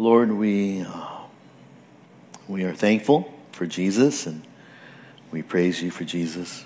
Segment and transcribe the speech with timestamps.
[0.00, 1.08] Lord, we, uh,
[2.48, 4.40] we are thankful for Jesus and
[5.30, 6.64] we praise you for Jesus.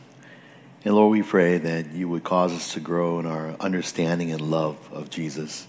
[0.84, 4.40] And Lord, we pray that you would cause us to grow in our understanding and
[4.40, 5.66] love of Jesus.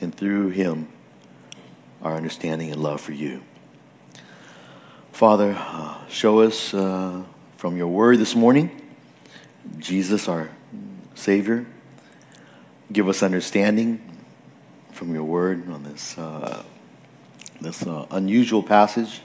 [0.00, 0.86] And through him,
[2.00, 3.42] our understanding and love for you.
[5.10, 7.24] Father, uh, show us uh,
[7.56, 8.70] from your word this morning,
[9.80, 10.48] Jesus, our
[11.16, 11.66] Savior.
[12.92, 14.07] Give us understanding
[14.98, 16.64] from your word on this, uh,
[17.60, 19.20] this uh, unusual passage.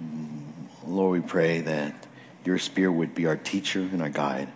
[0.00, 0.42] Mm,
[0.86, 2.06] Lord, we pray that
[2.44, 4.46] your Spirit would be our teacher and our guide,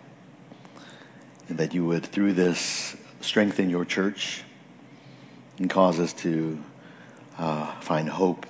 [1.49, 4.43] and that you would, through this, strengthen your church
[5.57, 6.63] and cause us to
[7.37, 8.45] uh, find hope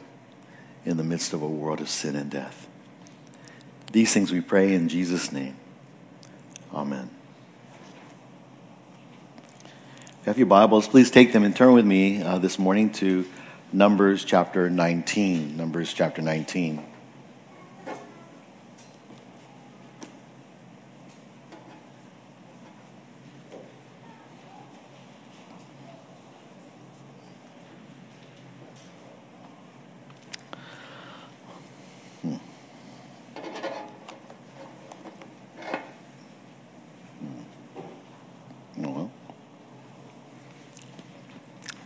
[0.86, 2.68] in the midst of a world of sin and death.
[3.92, 5.56] These things we pray in Jesus' name.
[6.72, 7.10] Amen.
[10.15, 12.92] If you have your Bibles, please take them and turn with me uh, this morning
[12.94, 13.28] to
[13.72, 15.56] Numbers chapter 19.
[15.56, 16.84] Numbers chapter 19.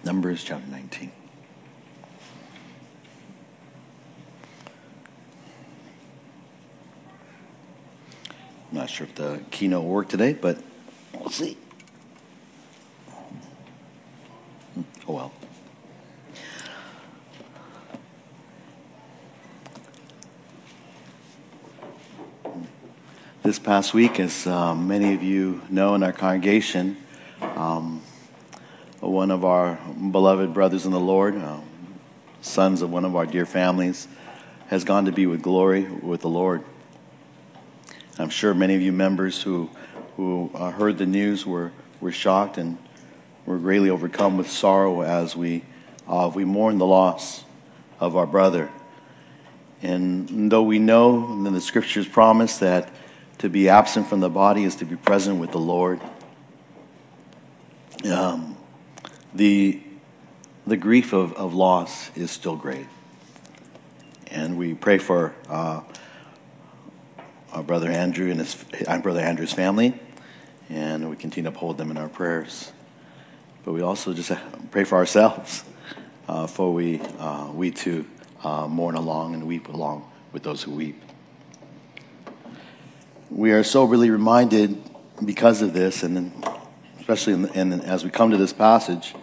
[0.10, 1.12] Numbers chapter 19.
[8.72, 10.62] I'm not sure if the keynote worked today, but
[11.14, 11.58] we'll see.
[15.08, 15.32] Oh well.
[23.42, 26.98] This past week, as um, many of you know in our congregation,
[27.42, 28.04] um,
[29.00, 29.80] one of our
[30.12, 31.64] beloved brothers in the Lord, um,
[32.42, 34.08] sons of one of our dear families,
[34.68, 36.64] has gone to be with glory with the Lord.
[38.20, 39.70] I'm sure many of you members who,
[40.18, 41.72] who uh, heard the news were,
[42.02, 42.78] were shocked and
[43.46, 45.64] were greatly overcome with sorrow as we,
[46.06, 47.46] uh, we mourn the loss
[47.98, 48.70] of our brother.
[49.82, 52.90] And though we know that the scriptures promise that
[53.38, 56.02] to be absent from the body is to be present with the Lord,
[58.12, 58.58] um,
[59.34, 59.82] the,
[60.68, 62.88] the grief of, of loss is still great.
[64.28, 65.84] And we pray for uh,
[67.52, 68.56] our brother Andrew and his
[68.88, 70.00] our brother Andrew's family,
[70.70, 72.72] and we continue to uphold them in our prayers.
[73.64, 74.32] But we also just
[74.72, 75.64] pray for ourselves,
[76.28, 78.06] uh, for we uh, we too
[78.44, 81.02] uh, mourn along and weep along with those who weep.
[83.30, 84.82] We are soberly reminded
[85.24, 86.46] because of this, and
[87.00, 89.14] especially in, in, as we come to this passage,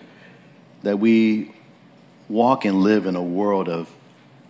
[0.83, 1.55] that we
[2.29, 3.91] walk and live in a world of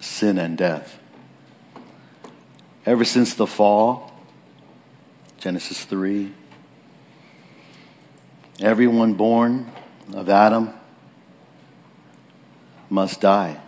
[0.00, 0.98] sin and death.
[2.86, 4.12] Ever since the fall,
[5.38, 6.32] Genesis 3,
[8.60, 9.72] everyone born
[10.14, 10.72] of Adam
[12.88, 13.60] must die.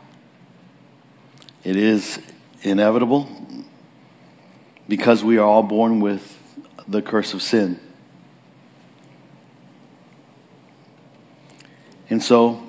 [1.65, 2.21] It is
[2.63, 3.29] inevitable
[4.87, 6.39] because we are all born with
[6.87, 7.81] the curse of sin.
[12.09, 12.63] And so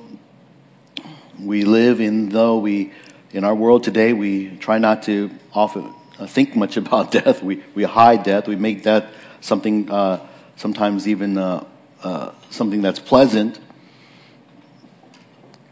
[1.39, 2.91] we live in though we
[3.31, 5.93] in our world today we try not to often
[6.27, 7.43] think much about death.
[7.43, 8.47] We we hide death.
[8.47, 9.05] We make death
[9.41, 10.25] something uh,
[10.55, 11.65] sometimes even uh,
[12.03, 13.59] uh, something that's pleasant.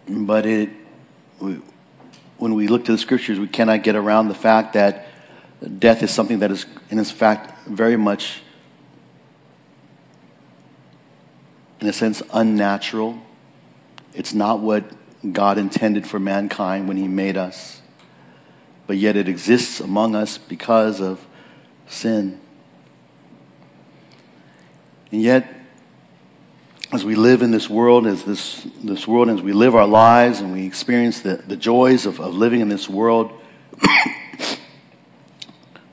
[0.10, 0.70] But it
[1.40, 1.60] we,
[2.38, 5.08] when we look to the scriptures, we cannot get around the fact that
[5.80, 8.42] death is something that is, in fact, very much,
[11.82, 13.20] in a sense, unnatural
[14.18, 14.84] it's not what
[15.32, 17.82] God intended for mankind when He made us,
[18.88, 21.26] but yet it exists among us because of
[21.88, 22.40] sin.
[25.12, 25.54] And yet,
[26.92, 30.40] as we live in this world, as this, this world, as we live our lives
[30.40, 33.32] and we experience the, the joys of, of living in this world,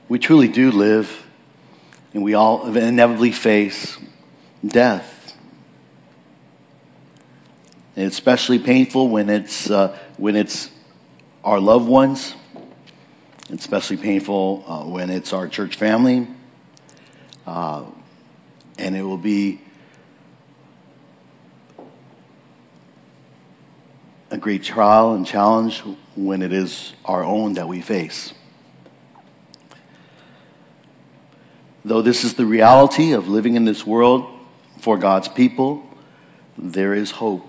[0.09, 1.25] we truly do live
[2.13, 3.97] and we all inevitably face
[4.65, 5.35] death.
[7.97, 10.69] And it's especially painful when it's, uh, when it's
[11.43, 12.35] our loved ones.
[13.51, 16.27] Especially painful uh, when it's our church family.
[17.45, 17.85] Uh,
[18.77, 19.61] and it will be
[24.31, 25.81] a great trial and challenge
[26.15, 28.33] when it is our own that we face.
[31.85, 34.27] Though this is the reality of living in this world
[34.79, 35.87] for God's people,
[36.57, 37.45] there is hope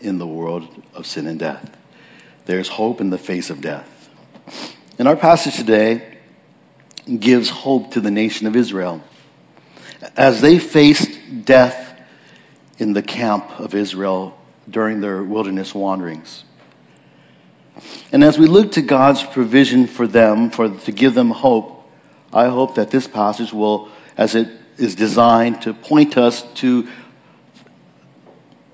[0.00, 1.76] in the world of sin and death.
[2.46, 3.97] There's hope in the face of death.
[4.98, 6.18] And our passage today
[7.06, 9.02] gives hope to the nation of Israel.
[10.16, 12.00] As they faced death
[12.78, 14.36] in the camp of Israel
[14.68, 16.44] during their wilderness wanderings.
[18.10, 21.88] And as we look to God's provision for them, for to give them hope,
[22.32, 24.48] I hope that this passage will, as it
[24.78, 26.88] is designed to point us to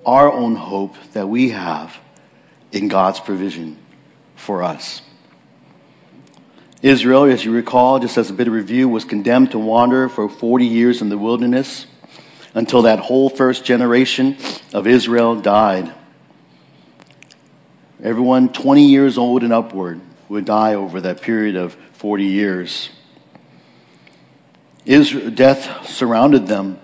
[0.07, 1.99] our own hope that we have
[2.73, 3.79] in God's provision
[4.37, 5.03] for us.
[6.85, 10.29] Israel, as you recall, just as a bit of review, was condemned to wander for
[10.29, 11.87] 40 years in the wilderness
[12.53, 14.37] until that whole first generation
[14.75, 15.95] of Israel died.
[18.03, 19.99] Everyone 20 years old and upward
[20.29, 22.91] would die over that period of 40 years.
[24.85, 26.79] Israel, death surrounded them.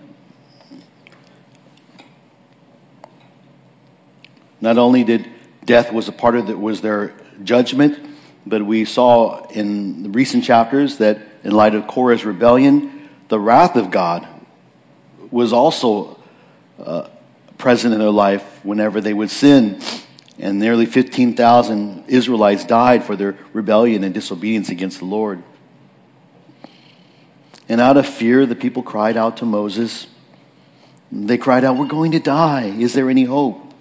[4.63, 5.29] Not only did
[5.67, 7.13] death was a part of it was their
[7.45, 8.10] judgment,
[8.47, 13.77] but we saw in the recent chapters that in light of Korah's rebellion, the wrath
[13.77, 14.27] of God
[15.31, 16.19] was also
[16.79, 17.09] uh,
[17.59, 19.81] present in their life whenever they would sin.
[20.39, 25.43] And nearly 15,000 Israelites died for their rebellion and disobedience against the Lord.
[27.69, 30.07] And out of fear, the people cried out to Moses.
[31.13, 32.65] They cried out, We're going to die.
[32.65, 33.73] Is there any hope?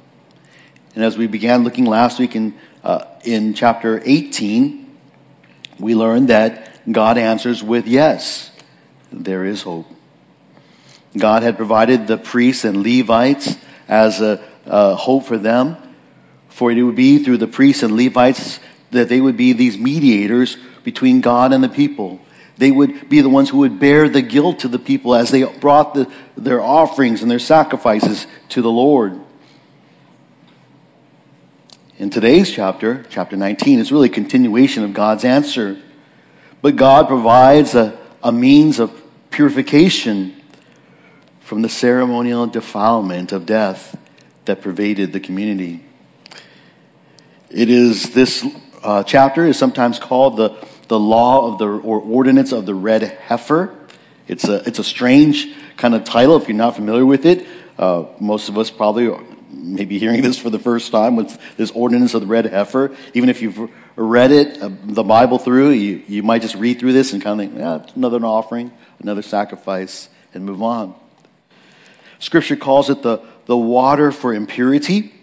[0.96, 2.54] And as we began looking last week in,
[2.84, 4.98] uh, in chapter 18,
[5.80, 8.52] we learned that God answers with yes,
[9.12, 9.88] there is hope.
[11.18, 15.78] God had provided the priests and Levites as a, a hope for them,
[16.50, 18.60] for it would be through the priests and Levites
[18.92, 22.20] that they would be these mediators between God and the people.
[22.58, 25.44] They would be the ones who would bear the guilt to the people as they
[25.44, 29.20] brought the, their offerings and their sacrifices to the Lord.
[32.00, 35.78] In today's chapter, chapter 19, is really a continuation of God's answer.
[36.62, 38.90] But God provides a, a means of
[39.32, 40.42] purification
[41.42, 44.00] from the ceremonial defilement of death
[44.46, 45.84] that pervaded the community.
[47.50, 48.48] It is this
[48.82, 50.56] uh, chapter is sometimes called the
[50.88, 53.76] the law of the or ordinance of the red heifer.
[54.26, 57.46] It's a it's a strange kind of title if you're not familiar with it.
[57.78, 59.10] Uh, most of us probably
[59.60, 62.96] may be hearing this for the first time with this ordinance of the red heifer.
[63.14, 66.94] Even if you've read it, uh, the Bible through, you, you might just read through
[66.94, 70.96] this and kind of think, yeah, another offering, another sacrifice, and move on.
[72.20, 75.14] Scripture calls it the, the water for impurity.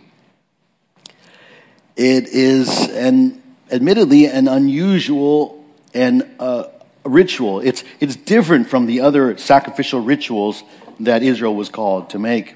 [1.97, 6.65] It is an admittedly an unusual and uh,
[7.05, 7.61] ritual.
[7.61, 10.62] It's, it's different from the other sacrificial rituals
[11.00, 12.55] that Israel was called to make.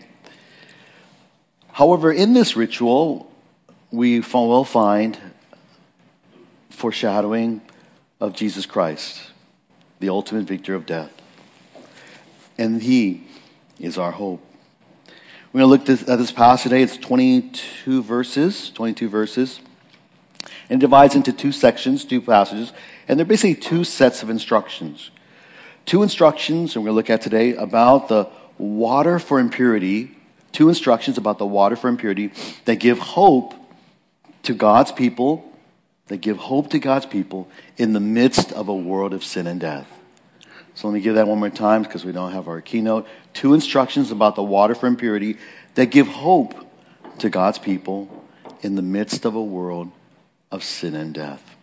[1.80, 3.32] However, in this ritual,
[3.90, 5.16] we will find
[6.68, 7.62] foreshadowing
[8.20, 9.30] of Jesus Christ,
[9.98, 11.10] the ultimate victor of death.
[12.58, 13.24] And He
[13.78, 14.44] is our hope.
[15.54, 16.82] We're going to look at this passage today.
[16.82, 19.60] It's 22 verses, 22 verses
[20.68, 22.74] and it divides into two sections, two passages,
[23.08, 25.10] and they're basically two sets of instructions.
[25.86, 28.28] Two instructions, and we're going to look at today, about the
[28.58, 30.14] water for impurity,
[30.52, 32.32] two instructions about the water for impurity
[32.64, 33.54] that give hope
[34.42, 35.50] to God's people,
[36.08, 39.60] that give hope to God's people in the midst of a world of sin and
[39.60, 40.00] death.
[40.74, 43.06] So let me give that one more time because we don't have our keynote.
[43.34, 45.36] Two instructions about the water for impurity
[45.74, 46.54] that give hope
[47.18, 48.24] to God's people
[48.62, 49.90] in the midst of a world
[50.50, 51.56] of sin and death.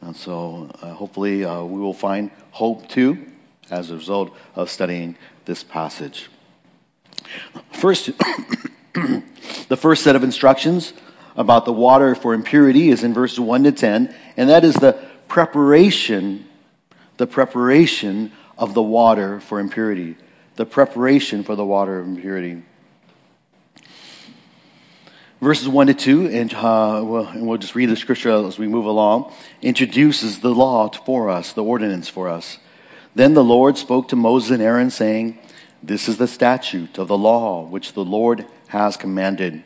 [0.00, 3.26] And so uh, hopefully uh, we will find hope too
[3.70, 5.16] as a result of studying
[5.46, 6.28] this passage.
[7.72, 8.06] First,
[9.68, 10.92] the first set of instructions
[11.36, 14.98] about the water for impurity is in verses 1 to 10, and that is the
[15.28, 16.46] preparation,
[17.16, 20.16] the preparation of the water for impurity.
[20.56, 22.62] The preparation for the water of impurity
[25.44, 28.66] verses 1 to 2, and, uh, well, and we'll just read the scripture as we
[28.66, 32.56] move along, introduces the law for us, the ordinance for us.
[33.14, 35.38] Then the Lord spoke to Moses and Aaron, saying,
[35.86, 39.62] This is the statute of the law which the Lord has commanded,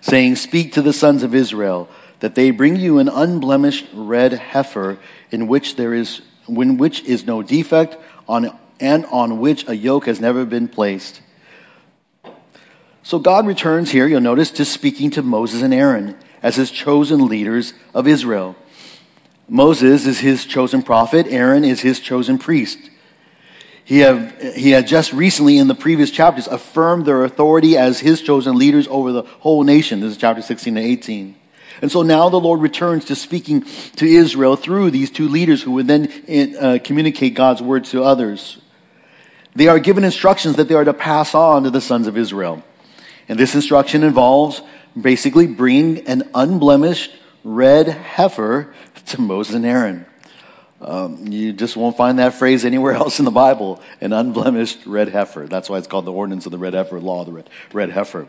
[0.00, 1.88] saying, Speak to the sons of Israel,
[2.20, 4.98] that they bring you an unblemished red heifer,
[5.30, 7.96] in which there is, in which is no defect,
[8.28, 11.22] on, and on which a yoke has never been placed
[13.02, 17.26] so God returns here, you'll notice, to speaking to Moses and Aaron as his chosen
[17.26, 18.56] leaders of Israel.
[19.48, 22.78] Moses is his chosen prophet, Aaron is his chosen priest.
[23.90, 28.22] He had, he had just recently, in the previous chapters, affirmed their authority as his
[28.22, 29.98] chosen leaders over the whole nation.
[29.98, 31.34] This is chapter 16 and 18.
[31.82, 33.62] And so now the Lord returns to speaking
[33.96, 36.08] to Israel through these two leaders who would then
[36.56, 38.60] uh, communicate God's word to others.
[39.56, 42.62] They are given instructions that they are to pass on to the sons of Israel.
[43.28, 44.62] And this instruction involves
[44.96, 47.10] basically bringing an unblemished
[47.42, 48.72] red heifer
[49.06, 50.06] to Moses and Aaron.
[50.80, 55.08] Um, you just won't find that phrase anywhere else in the Bible an unblemished red
[55.08, 55.46] heifer.
[55.46, 57.90] That's why it's called the ordinance of the red heifer, law of the red, red
[57.90, 58.26] heifer.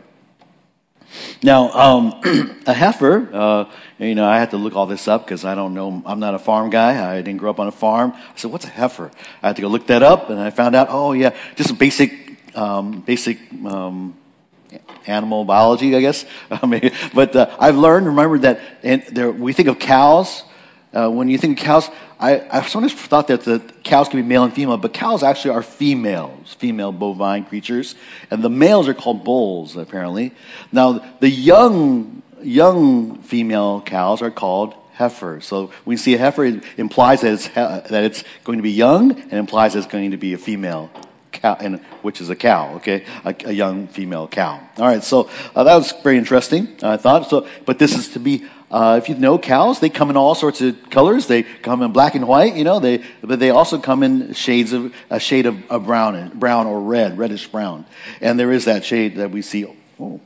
[1.42, 5.44] Now, um, a heifer, uh, you know, I had to look all this up because
[5.44, 7.12] I don't know, I'm not a farm guy.
[7.12, 8.12] I didn't grow up on a farm.
[8.14, 9.10] I said, what's a heifer?
[9.42, 12.56] I had to go look that up and I found out, oh, yeah, just basic,
[12.56, 14.16] um, basic, um,
[15.06, 16.24] animal biology, I guess.
[17.14, 20.44] but uh, I've learned, remember that there, we think of cows.
[20.94, 21.88] Uh, when you think of cows,
[22.20, 25.54] I, I've sometimes thought that the cows can be male and female, but cows actually
[25.54, 27.94] are females, female bovine creatures,
[28.30, 30.32] and the males are called bulls, apparently.
[30.70, 35.46] Now, the young, young female cows are called heifers.
[35.46, 38.72] So when you see a heifer, it implies that it's, that it's going to be
[38.72, 40.90] young, and implies that it's going to be a female
[41.32, 44.60] cow, and, which is a cow, okay, a, a young female cow.
[44.78, 46.76] All right, so uh, that was very interesting.
[46.82, 50.08] I thought so, but this is to be uh, if you know cows, they come
[50.08, 51.26] in all sorts of colors.
[51.26, 52.80] They come in black and white, you know.
[52.80, 56.80] They, but they also come in shades of a shade of, of brown, brown or
[56.80, 57.84] red, reddish brown.
[58.22, 59.66] And there is that shade that we see.
[60.00, 60.20] Oh.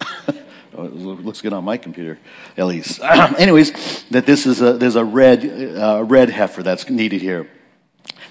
[0.74, 2.18] oh it looks good on my computer,
[2.56, 3.00] at least.
[3.02, 5.44] Anyways, that this is a there's a red
[5.78, 7.48] uh, red heifer that's needed here.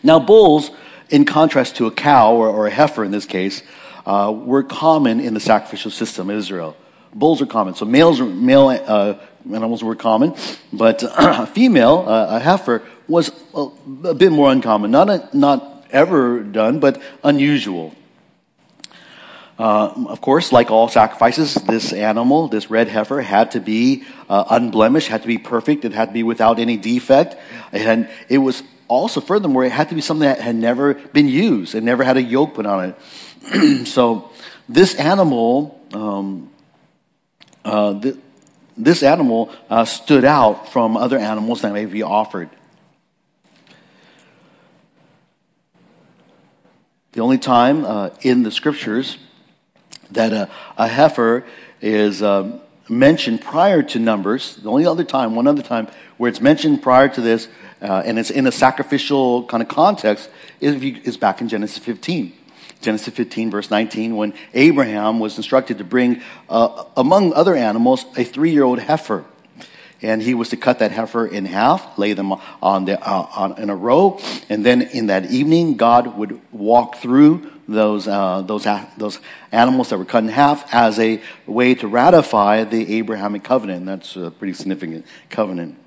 [0.03, 0.72] Now, bulls,
[1.10, 3.63] in contrast to a cow or, or a heifer in this case,
[4.05, 6.75] uh, were common in the sacrificial system of Israel
[7.13, 7.75] bulls are common.
[7.75, 9.15] So males, male uh,
[9.51, 10.36] animals were common,
[10.72, 13.67] but a female, uh, a heifer, was a,
[14.05, 14.91] a, bit more uncommon.
[14.91, 17.93] Not a, not ever done, but unusual.
[19.60, 24.46] Uh, of course, like all sacrifices, this animal, this red heifer, had to be uh,
[24.50, 27.36] unblemished, had to be perfect, it had to be without any defect.
[27.72, 31.76] And it was also, furthermore, it had to be something that had never been used
[31.76, 32.94] and never had a yoke put on
[33.44, 33.88] it.
[33.88, 34.30] so,
[34.68, 36.50] this animal um,
[37.64, 38.16] uh, th-
[38.78, 42.50] this animal uh, stood out from other animals that may be offered.
[47.12, 49.18] The only time uh, in the scriptures
[50.12, 51.46] that a, a heifer
[51.82, 56.42] is um, mentioned prior to Numbers, the only other time, one other time, where it's
[56.42, 57.48] mentioned prior to this,
[57.82, 62.34] uh, and it's in a sacrificial kind of context, is, is back in Genesis 15.
[62.82, 68.24] Genesis 15, verse 19, when Abraham was instructed to bring, uh, among other animals, a
[68.24, 69.24] three year old heifer.
[70.02, 73.60] And he was to cut that heifer in half, lay them on the, uh, on,
[73.62, 74.20] in a row,
[74.50, 79.20] and then in that evening, God would walk through those, uh, those, those
[79.52, 83.86] animals that were cut in half as a way to ratify the Abrahamic covenant.
[83.86, 85.78] That's a pretty significant covenant.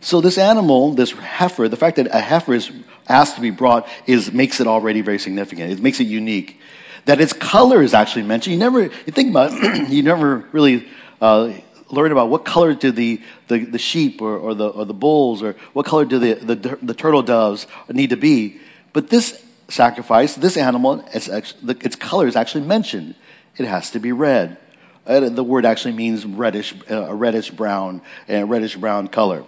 [0.00, 2.70] So this animal, this heifer, the fact that a heifer is
[3.08, 5.72] asked to be brought is makes it already very significant.
[5.72, 6.58] It makes it unique.
[7.04, 8.54] That its color is actually mentioned.
[8.54, 9.52] You never, you think about,
[9.90, 10.88] you never really
[11.20, 11.52] uh,
[11.90, 15.42] learn about what color do the, the, the sheep or, or, the, or the bulls
[15.42, 18.58] or what color do the, the, the turtle doves need to be.
[18.92, 23.14] But this sacrifice, this animal, its, its color is actually mentioned.
[23.56, 24.56] It has to be red.
[25.04, 29.44] The word actually means reddish, uh, a reddish brown, a reddish brown color.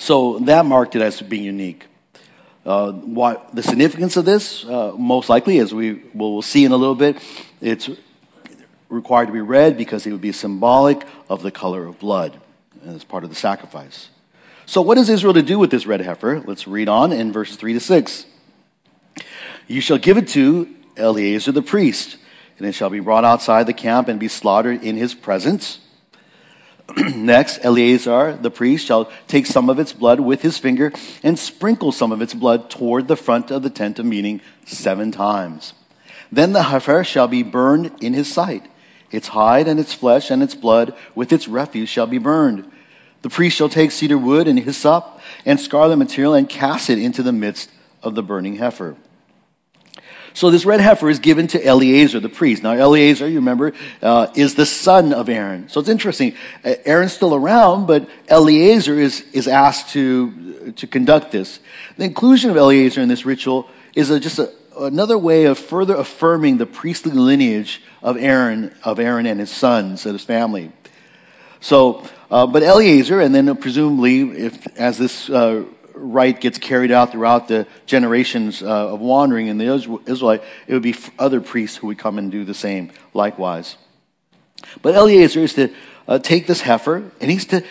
[0.00, 1.86] So that marked it as being unique.
[2.64, 2.92] Uh,
[3.52, 7.22] the significance of this, uh, most likely, as we will see in a little bit,
[7.60, 7.90] it's
[8.88, 12.40] required to be red because it would be symbolic of the color of blood
[12.86, 14.08] as part of the sacrifice.
[14.64, 16.40] So, what is Israel to do with this red heifer?
[16.46, 18.24] Let's read on in verses 3 to 6.
[19.68, 20.66] You shall give it to
[20.96, 22.16] Eleazar the priest,
[22.56, 25.78] and it shall be brought outside the camp and be slaughtered in his presence.
[27.14, 30.92] Next, Eleazar the priest shall take some of its blood with his finger
[31.22, 35.12] and sprinkle some of its blood toward the front of the tent of meeting seven
[35.12, 35.74] times.
[36.32, 38.66] Then the heifer shall be burned in his sight.
[39.10, 42.70] Its hide and its flesh and its blood with its refuse shall be burned.
[43.22, 47.22] The priest shall take cedar wood and hyssop and scarlet material and cast it into
[47.22, 47.70] the midst
[48.02, 48.96] of the burning heifer.
[50.32, 52.62] So this red heifer is given to Eleazar, the priest.
[52.62, 55.68] Now, Eleazar, you remember, uh, is the son of Aaron.
[55.68, 56.34] So it's interesting.
[56.64, 61.60] Uh, Aaron's still around, but Eleazar is, is asked to, to conduct this.
[61.96, 65.96] The inclusion of Eleazar in this ritual is a, just a, another way of further
[65.96, 70.70] affirming the priestly lineage of Aaron, of Aaron and his sons and his family.
[71.60, 75.64] So, uh, but Eleazar, and then presumably, if as this uh,
[76.00, 79.66] rite gets carried out throughout the generations uh, of wandering in the
[80.06, 83.76] Israelite, it would be other priests who would come and do the same likewise.
[84.82, 85.72] But Eleazar is to
[86.08, 87.64] uh, take this heifer and he's to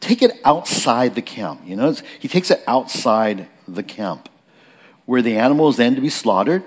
[0.00, 1.62] take it outside the camp.
[1.64, 4.28] You know, he takes it outside the camp
[5.06, 6.62] where the animal is then to be slaughtered.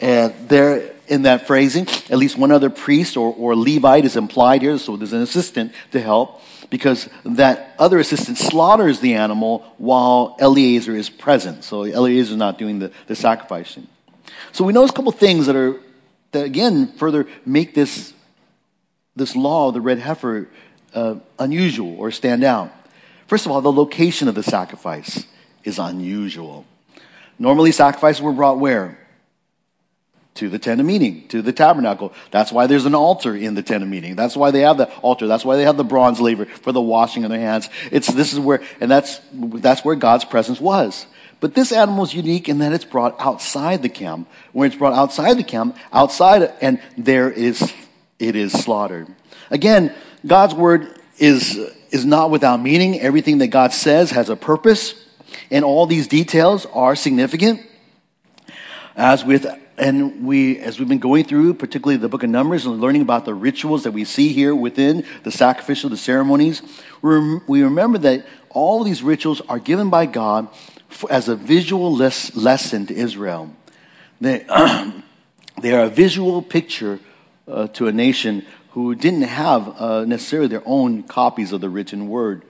[0.00, 4.62] And there, in that phrasing, at least one other priest or, or Levite is implied
[4.62, 10.36] here, so there's an assistant to help because that other assistant slaughters the animal while
[10.38, 11.64] Eleazar is present.
[11.64, 13.86] So Eleazar is not doing the, the sacrificing.
[14.52, 15.80] So we notice a couple things that are,
[16.32, 18.12] that again, further make this,
[19.16, 20.48] this law of the red heifer
[20.94, 22.72] uh, unusual or stand out.
[23.26, 25.26] First of all, the location of the sacrifice
[25.64, 26.66] is unusual.
[27.38, 28.98] Normally, sacrifices were brought where?
[30.38, 32.12] To the tent of meeting, to the tabernacle.
[32.30, 34.16] That's why there's an altar in the tent of meeting.
[34.16, 35.26] That's why they have the altar.
[35.26, 37.68] That's why they have the bronze laver for the washing of their hands.
[37.90, 41.06] It's, this is where, and that's, that's where God's presence was.
[41.40, 44.28] But this animal is unique in that it's brought outside the camp.
[44.52, 47.72] When it's brought outside the camp, outside, and there is,
[48.18, 49.08] it is slaughtered.
[49.50, 49.94] Again,
[50.26, 51.56] God's word is,
[51.90, 53.00] is not without meaning.
[53.00, 54.94] Everything that God says has a purpose,
[55.50, 57.60] and all these details are significant.
[58.96, 59.46] As with
[59.78, 63.24] and we, as we've been going through, particularly the book of Numbers, and learning about
[63.24, 66.62] the rituals that we see here within the sacrificial, the ceremonies,
[67.00, 70.48] we remember that all these rituals are given by God
[71.10, 73.54] as a visual lesson to Israel.
[74.20, 74.44] They,
[75.62, 76.98] they are a visual picture
[77.46, 82.08] uh, to a nation who didn't have uh, necessarily their own copies of the written
[82.08, 82.42] word.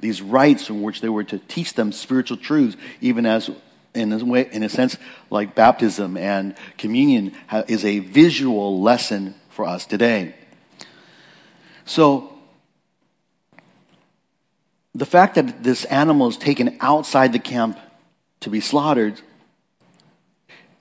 [0.00, 3.50] These rites in which they were to teach them spiritual truths, even as
[3.96, 4.96] in a, way, in a sense,
[5.30, 7.32] like baptism and communion
[7.66, 10.34] is a visual lesson for us today.
[11.84, 12.32] So,
[14.94, 17.78] the fact that this animal is taken outside the camp
[18.40, 19.20] to be slaughtered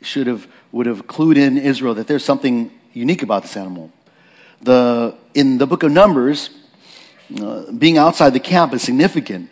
[0.01, 3.91] should have would have clued in Israel that there's something unique about this animal.
[4.61, 6.49] The in the book of Numbers,
[7.41, 9.49] uh, being outside the camp is significant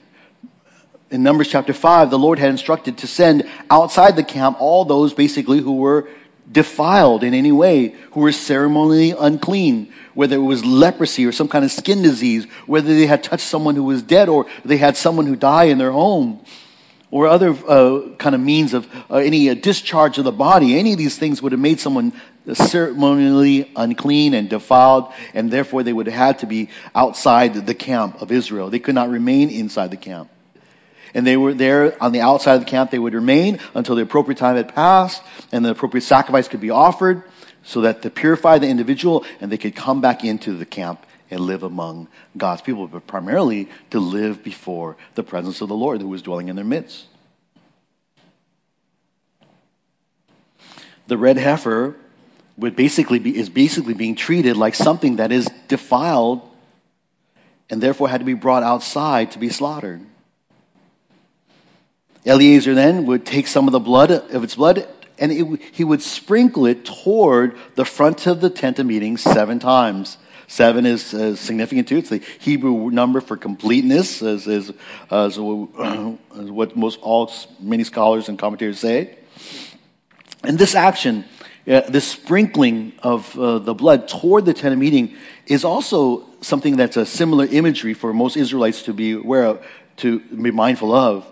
[1.13, 5.13] in Numbers chapter 5, the Lord had instructed to send outside the camp all those
[5.13, 6.09] basically who were
[6.51, 11.63] defiled in any way, who were ceremonially unclean, whether it was leprosy or some kind
[11.63, 15.27] of skin disease, whether they had touched someone who was dead or they had someone
[15.27, 16.43] who died in their home,
[17.11, 20.79] or other uh, kind of means of uh, any uh, discharge of the body.
[20.79, 22.11] Any of these things would have made someone
[22.53, 28.19] ceremonially unclean and defiled, and therefore they would have had to be outside the camp
[28.19, 28.71] of Israel.
[28.71, 30.31] They could not remain inside the camp
[31.13, 32.91] and they were there on the outside of the camp.
[32.91, 35.21] They would remain until the appropriate time had passed
[35.51, 37.23] and the appropriate sacrifice could be offered
[37.63, 41.41] so that to purify the individual and they could come back into the camp and
[41.41, 46.07] live among God's people, but primarily to live before the presence of the Lord who
[46.07, 47.05] was dwelling in their midst.
[51.07, 51.95] The red heifer
[52.57, 56.41] would basically be, is basically being treated like something that is defiled
[57.69, 60.01] and therefore had to be brought outside to be slaughtered.
[62.25, 64.87] Eleazar then would take some of the blood of its blood
[65.19, 69.59] and it, he would sprinkle it toward the front of the tent of meeting seven
[69.59, 70.17] times.
[70.47, 71.97] Seven is uh, significant too.
[71.97, 74.71] It's the Hebrew number for completeness, as, as,
[75.09, 79.17] as, as what most all many scholars and commentators say.
[80.43, 81.25] And this action,
[81.67, 85.15] uh, this sprinkling of uh, the blood toward the tent of meeting,
[85.47, 89.65] is also something that's a similar imagery for most Israelites to be aware of,
[89.97, 91.25] to be mindful of.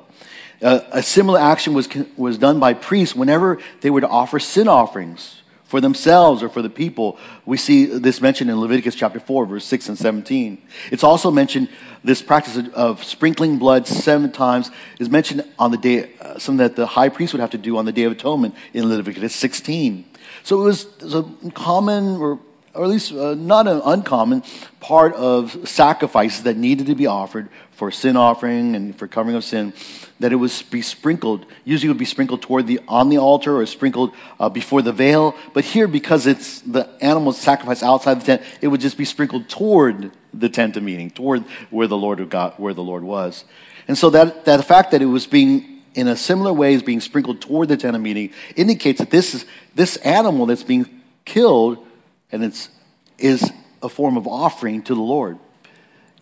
[0.62, 5.42] A similar action was, was done by priests whenever they were to offer sin offerings
[5.64, 7.18] for themselves or for the people.
[7.46, 10.62] We see this mentioned in Leviticus chapter 4, verse 6 and 17.
[10.92, 11.70] It's also mentioned,
[12.04, 14.70] this practice of sprinkling blood seven times
[15.00, 17.78] is mentioned on the day, uh, something that the high priest would have to do
[17.78, 20.06] on the Day of Atonement in Leviticus 16.
[20.44, 22.40] So it was, it was a common or
[22.74, 24.44] or at least uh, not an uncommon
[24.80, 29.44] part of sacrifices that needed to be offered for sin offering and for covering of
[29.44, 29.74] sin,
[30.20, 31.46] that it would be sprinkled.
[31.66, 34.92] Usually, it would be sprinkled toward the on the altar or sprinkled uh, before the
[34.94, 35.36] veil.
[35.54, 39.50] But here, because it's the animal sacrifice outside the tent, it would just be sprinkled
[39.50, 43.46] toward the tent of meeting, toward where the Lord got where the Lord was.
[43.88, 47.02] And so that that fact that it was being in a similar way as being
[47.02, 51.86] sprinkled toward the tent of meeting indicates that this is this animal that's being killed
[52.32, 52.70] and it's
[53.18, 53.52] is
[53.84, 55.38] a form of offering to the Lord.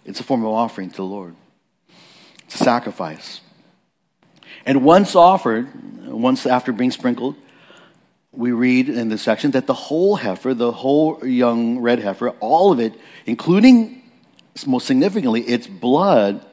[0.05, 1.35] It's a form of offering to the Lord.
[2.45, 3.41] It's a sacrifice.
[4.65, 5.67] And once offered,
[6.07, 7.35] once after being sprinkled,
[8.31, 12.71] we read in this section that the whole heifer, the whole young red heifer, all
[12.71, 12.93] of it,
[13.25, 14.01] including
[14.67, 16.45] most significantly its blood,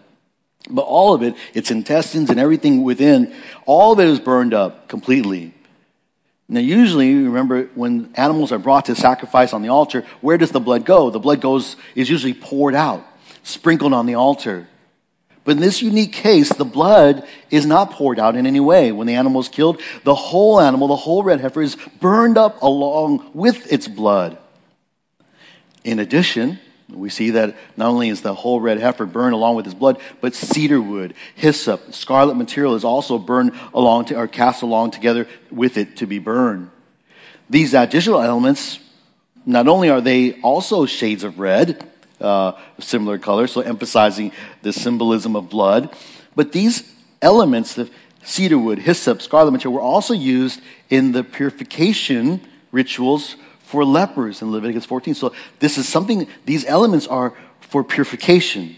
[0.69, 3.35] But all of it, its intestines and everything within,
[3.67, 5.55] all of it is burned up completely.
[6.49, 10.61] Now, usually, remember, when animals are brought to sacrifice on the altar, where does the
[10.61, 11.11] blood go?
[11.11, 13.05] The blood goes, is usually poured out,
[13.43, 14.69] sprinkled on the altar.
[15.43, 18.93] But in this unique case, the blood is not poured out in any way.
[18.93, 22.63] When the animal is killed, the whole animal, the whole red heifer, is burned up
[22.63, 24.39] along with its blood.
[25.85, 29.65] In addition, we see that not only is the whole red heifer burned along with
[29.65, 34.63] his blood, but cedar wood, hyssop, scarlet material is also burned along to, or cast
[34.63, 36.71] along together with it to be burned.
[37.51, 38.79] These additional elements,
[39.45, 45.35] not only are they also shades of red, uh, similar color, so emphasizing the symbolism
[45.35, 45.95] of blood,
[46.37, 47.91] but these elements, the
[48.23, 54.53] cedar wood, hyssop, scarlet material, were also used in the purification rituals for lepers in
[54.53, 55.15] Leviticus 14.
[55.15, 58.77] So this is something, these elements are for purification.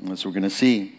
[0.00, 0.98] What we're going to see.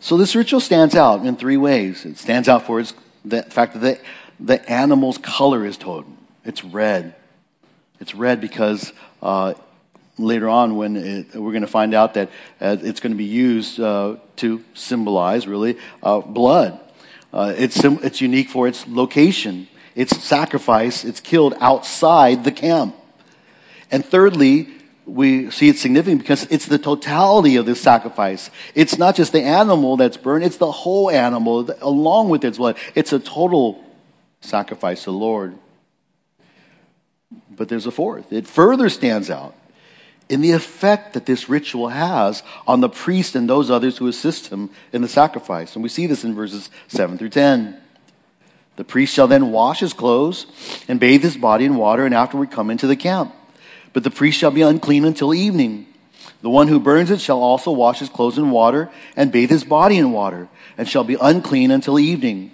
[0.00, 2.04] So this ritual stands out in three ways.
[2.04, 4.00] It stands out for its the fact that the,
[4.40, 6.10] the animal's color is total.
[6.44, 7.14] It's red.
[8.00, 9.54] It's red because uh,
[10.18, 13.24] later on, when it, we're going to find out that uh, it's going to be
[13.24, 16.80] used uh, to symbolize, really, uh, blood.
[17.32, 19.68] Uh, it's, it's unique for its location.
[19.94, 22.94] It's sacrifice, it's killed outside the camp.
[23.90, 24.68] And thirdly,
[25.04, 28.50] we see it's significant because it's the totality of this sacrifice.
[28.74, 32.76] It's not just the animal that's burned, it's the whole animal along with its blood.
[32.94, 33.84] It's a total
[34.40, 35.56] sacrifice to the Lord.
[37.50, 38.32] But there's a fourth.
[38.32, 39.54] It further stands out
[40.28, 44.46] in the effect that this ritual has on the priest and those others who assist
[44.46, 45.74] him in the sacrifice.
[45.74, 47.79] And we see this in verses 7 through 10.
[48.76, 50.46] The priest shall then wash his clothes
[50.88, 53.34] and bathe his body in water, and afterward come into the camp.
[53.92, 55.86] But the priest shall be unclean until evening.
[56.42, 59.64] The one who burns it shall also wash his clothes in water and bathe his
[59.64, 62.52] body in water, and shall be unclean until evening.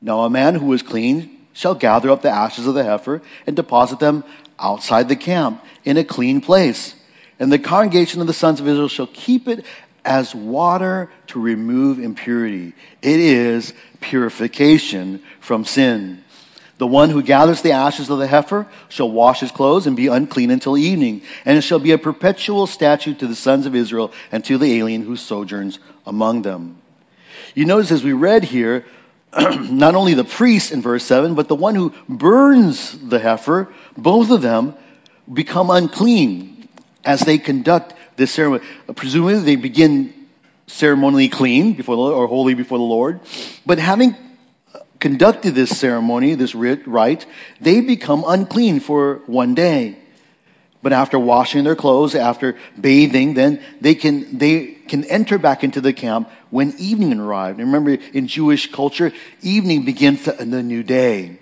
[0.00, 3.54] Now a man who is clean shall gather up the ashes of the heifer and
[3.54, 4.24] deposit them
[4.58, 6.94] outside the camp in a clean place.
[7.38, 9.64] And the congregation of the sons of Israel shall keep it
[10.04, 12.74] as water to remove impurity.
[13.02, 16.22] It is purification from sin.
[16.78, 20.08] The one who gathers the ashes of the heifer shall wash his clothes and be
[20.08, 24.12] unclean until evening, and it shall be a perpetual statute to the sons of Israel
[24.32, 26.78] and to the alien who sojourns among them.
[27.54, 28.84] You notice as we read here,
[29.38, 34.30] not only the priest in verse 7, but the one who burns the heifer, both
[34.30, 34.74] of them
[35.32, 36.68] become unclean
[37.04, 38.64] as they conduct this ceremony.
[38.94, 40.12] Presumably, they begin
[40.66, 43.20] ceremonially clean before the Lord, or holy before the Lord.
[43.66, 44.16] But having
[44.98, 47.26] conducted this ceremony, this rite,
[47.60, 49.98] they become unclean for one day.
[50.82, 55.80] But after washing their clothes, after bathing, then they can, they can enter back into
[55.80, 57.58] the camp when evening arrived.
[57.58, 61.38] And remember, in Jewish culture, evening begins the, the new day.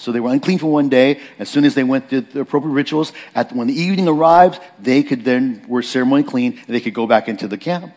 [0.00, 1.20] So they were unclean for one day.
[1.38, 5.02] As soon as they went through the appropriate rituals, at, when the evening arrived, they
[5.02, 7.92] could then were ceremonially clean and they could go back into the camp.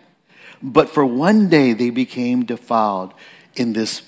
[0.62, 3.14] But for one day they became defiled
[3.56, 4.02] in this,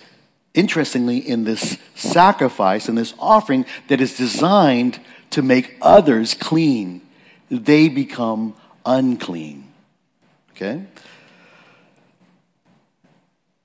[0.53, 7.01] interestingly, in this sacrifice, in this offering that is designed to make others clean.
[7.49, 8.55] They become
[8.85, 9.71] unclean.
[10.51, 10.83] Okay?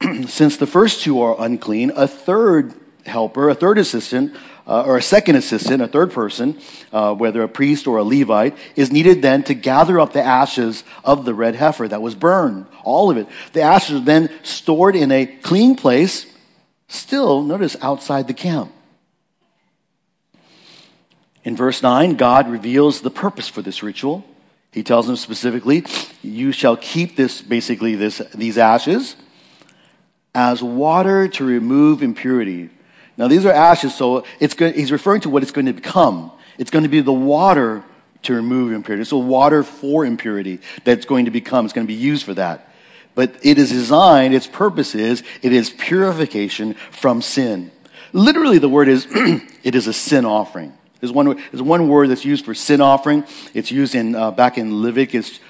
[0.29, 2.80] Since the first two are unclean, a third
[3.11, 4.35] helper, a third assistant,
[4.67, 6.59] uh, or a second assistant, a third person,
[6.93, 10.85] uh, whether a priest or a Levite, is needed then to gather up the ashes
[11.05, 13.27] of the red heifer that was burned, all of it.
[13.53, 16.25] The ashes are then stored in a clean place,
[16.89, 18.73] still, notice, outside the camp.
[21.43, 24.25] In verse 9, God reveals the purpose for this ritual.
[24.73, 25.85] He tells them specifically,
[26.23, 29.17] You shall keep this, basically, this, these ashes
[30.35, 32.71] as water to remove impurity
[33.21, 36.33] now, these are ashes, so it's he's referring to what it's going to become.
[36.57, 37.85] It's going to be the water
[38.23, 39.05] to remove impurity.
[39.05, 41.67] So, water for impurity that's going to become.
[41.67, 42.73] It's going to be used for that.
[43.15, 47.71] But it is designed, its purpose is, it is purification from sin.
[48.15, 50.73] Literally, the word is, it is a sin offering.
[51.01, 53.25] There's one, there's one word that's used for sin offering.
[53.53, 55.41] It's used in, uh, back in Leviticus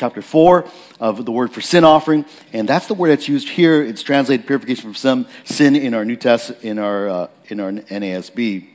[0.00, 0.66] chapter 4
[0.98, 2.24] of the word for sin offering.
[2.54, 3.82] And that's the word that's used here.
[3.82, 7.70] It's translated purification from some sin in our New test in our, uh, in our
[7.70, 8.66] NASB.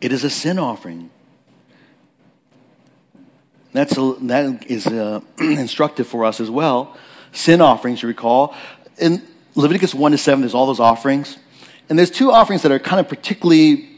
[0.00, 1.10] It is a sin offering.
[3.72, 6.96] That's a, that is uh, instructive for us as well.
[7.32, 8.54] Sin offerings, you recall.
[8.96, 11.36] In Leviticus 1 to 7, there's all those offerings.
[11.88, 13.88] And there's two offerings that are kind of particularly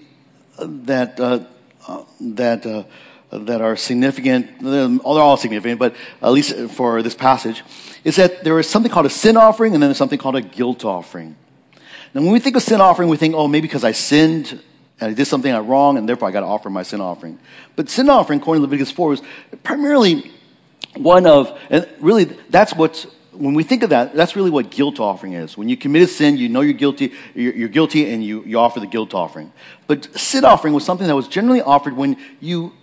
[0.57, 1.41] uh, that, uh,
[1.87, 2.87] uh, that
[3.31, 4.61] that are significant.
[4.61, 7.63] They're all significant, but at least for this passage,
[8.05, 10.41] is that there is something called a sin offering and then there's something called a
[10.41, 11.37] guilt offering.
[12.13, 14.61] Now, when we think of sin offering, we think, oh, maybe because I sinned
[15.01, 17.39] and I did something wrong and therefore I got to offer my sin offering.
[17.77, 19.23] But sin offering, according to Leviticus 4, is
[19.63, 20.31] primarily
[20.97, 23.07] one of, and really that's what's
[23.41, 25.57] when we think of that, that's really what guilt offering is.
[25.57, 28.59] When you commit a sin, you know you're guilty, you're, you're, guilty, and you, you
[28.59, 29.51] offer the guilt offering.
[29.87, 32.75] But sin offering was something that was generally offered when you,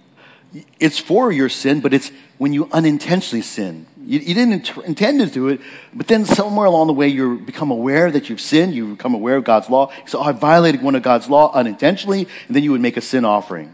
[0.80, 3.86] it's for your sin, but it's when you unintentionally sin.
[4.06, 5.62] You, you didn't intend to do it,
[5.94, 9.36] but then somewhere along the way you become aware that you've sinned, you become aware
[9.36, 9.92] of God's law.
[10.06, 13.26] So I violated one of God's law unintentionally, and then you would make a sin
[13.26, 13.74] offering.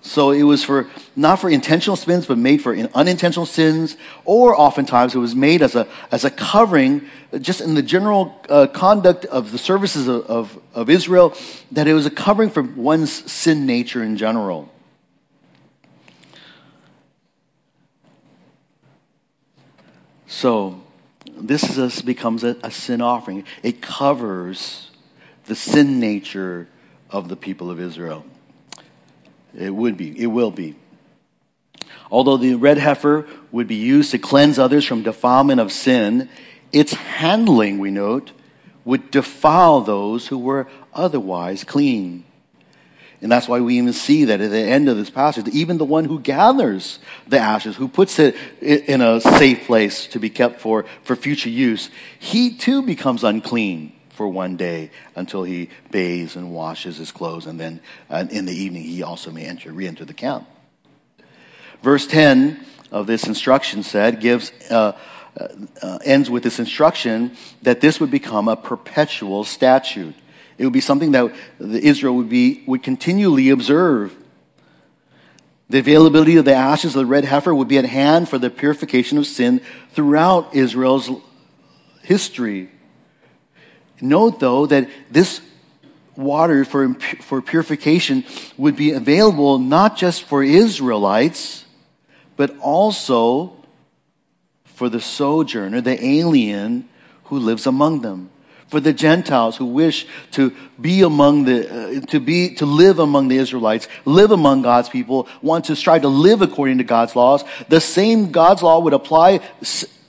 [0.00, 5.14] So it was for not for intentional sins, but made for unintentional sins, or oftentimes
[5.14, 7.08] it was made as a as a covering,
[7.40, 11.34] just in the general uh, conduct of the services of, of, of Israel,
[11.72, 14.70] that it was a covering for one's sin nature in general.
[20.28, 20.82] So
[21.26, 23.44] this is a, becomes a, a sin offering.
[23.62, 24.90] It covers
[25.46, 26.68] the sin nature
[27.10, 28.24] of the people of Israel.
[29.58, 30.18] It would be.
[30.20, 30.76] It will be.
[32.10, 36.28] Although the red heifer would be used to cleanse others from defilement of sin,
[36.72, 38.32] its handling, we note,
[38.84, 42.24] would defile those who were otherwise clean.
[43.20, 45.84] And that's why we even see that at the end of this passage, even the
[45.84, 50.60] one who gathers the ashes, who puts it in a safe place to be kept
[50.60, 56.52] for, for future use, he too becomes unclean for one day until he bathes and
[56.52, 60.14] washes his clothes, and then uh, in the evening he also may enter, re-enter the
[60.14, 60.46] camp.
[61.82, 64.92] Verse 10 of this instruction said, gives, uh,
[65.38, 70.14] uh, ends with this instruction that this would become a perpetual statute.
[70.58, 74.14] It would be something that Israel would, be, would continually observe.
[75.70, 78.50] The availability of the ashes of the red heifer would be at hand for the
[78.50, 81.10] purification of sin throughout Israel's
[82.02, 82.70] history.
[84.00, 85.40] Note, though, that this
[86.16, 88.24] water for, for purification
[88.56, 91.64] would be available not just for Israelites,
[92.36, 93.52] but also
[94.64, 96.88] for the sojourner, the alien
[97.24, 98.30] who lives among them.
[98.68, 103.28] For the Gentiles who wish to be among the, uh, to be, to live among
[103.28, 107.44] the Israelites, live among God's people, want to strive to live according to God's laws,
[107.68, 109.40] the same God's law would apply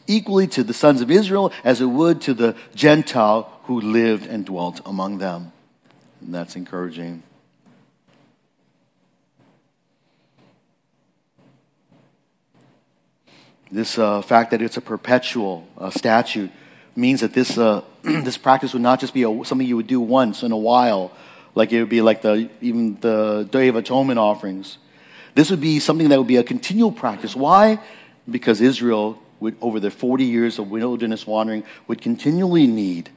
[0.08, 4.46] equally to the sons of Israel as it would to the Gentile who lived and
[4.46, 5.54] dwelt among them.
[6.20, 7.24] And that's encouraging.
[13.72, 16.52] This uh, fact that it's a perpetual uh, statute
[16.96, 20.00] means that this, uh, this practice would not just be a, something you would do
[20.00, 21.12] once in a while,
[21.56, 24.78] like it would be like the, even the Day of Atonement offerings.
[25.36, 27.36] This would be something that would be a continual practice.
[27.36, 27.80] Why?
[28.30, 33.10] Because Israel, would, over their 40 years of wilderness wandering, would continually need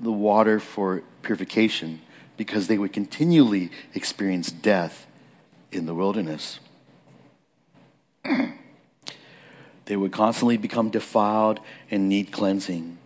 [0.00, 2.00] the water for purification
[2.36, 5.06] because they would continually experience death
[5.70, 6.58] in the wilderness.
[9.84, 12.98] they would constantly become defiled and need cleansing.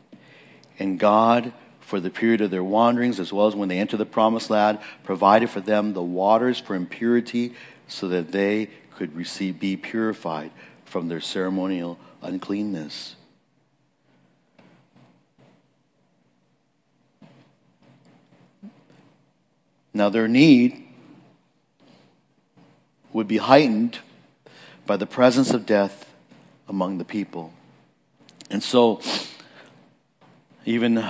[0.79, 4.07] And God, for the period of their wanderings, as well as when they enter the
[4.07, 7.55] promised land, provided for them the waters for impurity
[7.87, 10.51] so that they could receive, be purified
[10.85, 13.17] from their ceremonial uncleanness.
[19.95, 20.85] Now, their need
[23.13, 23.99] would be heightened
[24.87, 26.15] by the presence of death
[26.69, 27.53] among the people.
[28.51, 29.01] And so,
[30.69, 31.03] even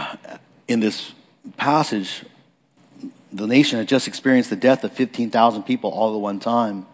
[0.68, 1.12] in this
[1.57, 2.25] passage,
[3.33, 6.87] the nation had just experienced the death of 15,000 people all at one time.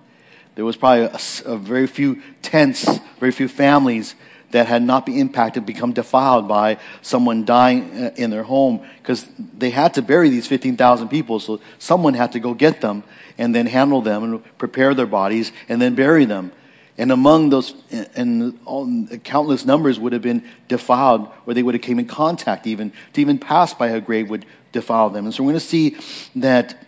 [0.54, 4.14] There was probably a, a very few tents, very few families
[4.52, 9.26] that had not been impacted become defiled by someone dying uh, in their home because
[9.58, 11.40] they had to bury these 15,000 people.
[11.40, 13.02] So someone had to go get them
[13.36, 16.50] and then handle them and prepare their bodies and then bury them.
[16.96, 17.74] And among those,
[18.14, 22.66] and all, countless numbers would have been defiled, or they would have came in contact
[22.66, 25.24] even to even pass by a grave would defile them.
[25.24, 25.96] And so we're going to see
[26.36, 26.84] that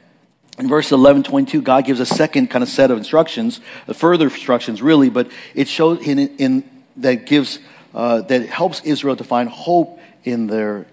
[0.58, 3.60] in verse 11, 22, God gives a second kind of set of instructions,
[3.92, 7.58] further instructions really, but it shows in, in that gives
[7.94, 10.86] uh, that helps Israel to find hope in their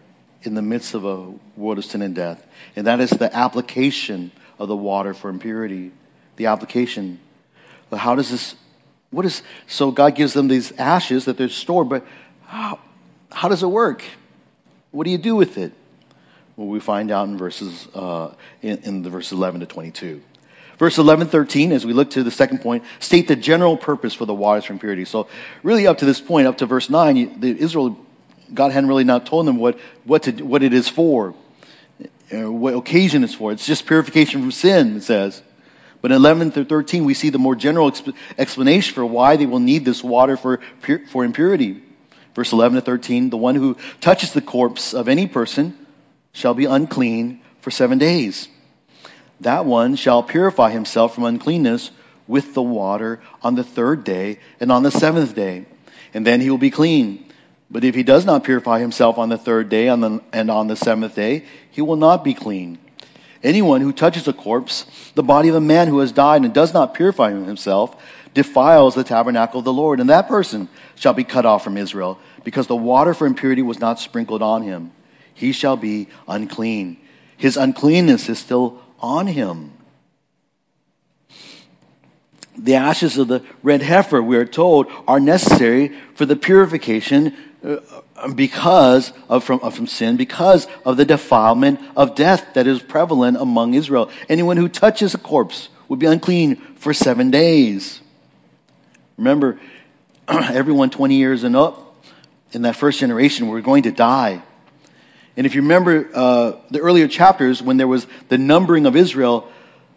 [0.44, 2.46] in the midst of a world of sin and death,
[2.76, 5.92] and that is the application of the water for impurity.
[6.36, 7.20] The application.
[7.92, 8.56] How does this?
[9.14, 9.92] What is so?
[9.92, 12.04] God gives them these ashes that they're stored, but
[12.48, 12.80] how,
[13.32, 14.04] how does it work?
[14.90, 15.72] What do you do with it?
[16.58, 20.22] Well, we find out in verses uh, in, in the verses 11 to 22.
[20.80, 24.26] Verse 11, 13, as we look to the second point, state the general purpose for
[24.26, 25.28] the waters from purity So,
[25.62, 27.98] really, up to this point, up to verse 9, the Israel,
[28.52, 31.36] God hadn't really not told them what, what, to, what it is for,
[32.34, 33.52] uh, what occasion it's for.
[33.52, 35.44] It's just purification from sin, it says.
[36.04, 39.48] But in 11 through 13, we see the more general exp- explanation for why they
[39.48, 40.60] will need this water for,
[41.10, 41.82] for impurity.
[42.36, 45.76] Verse 11 to 13, the one who touches the corpse of any person
[46.34, 48.50] shall be unclean for seven days
[49.44, 51.92] that one shall purify himself from uncleanness
[52.28, 55.66] with the water on the third day and on the seventh day,
[56.14, 57.26] and then he will be clean.
[57.70, 61.16] But if he does not purify himself on the third day and on the seventh
[61.16, 62.78] day, he will not be clean.
[63.44, 66.74] Anyone who touches a corpse, the body of a man who has died, and does
[66.74, 68.02] not purify himself,
[68.34, 72.20] defiles the tabernacle of the Lord, and that person shall be cut off from Israel,
[72.46, 74.92] because the water for impurity was not sprinkled on him.
[75.34, 76.98] He shall be unclean.
[77.36, 79.74] His uncleanness is still on him.
[82.58, 87.36] The ashes of the red heifer, we are told, are necessary for the purification
[88.36, 93.74] because of from, from sin, because of the defilement of death that is prevalent among
[93.74, 94.10] Israel.
[94.28, 98.02] Anyone who touches a corpse would be unclean for seven days.
[99.18, 99.60] Remember,
[100.28, 102.04] everyone 20 years and up
[102.52, 104.42] in that first generation were going to die.
[105.36, 109.50] And if you remember uh, the earlier chapters, when there was the numbering of Israel,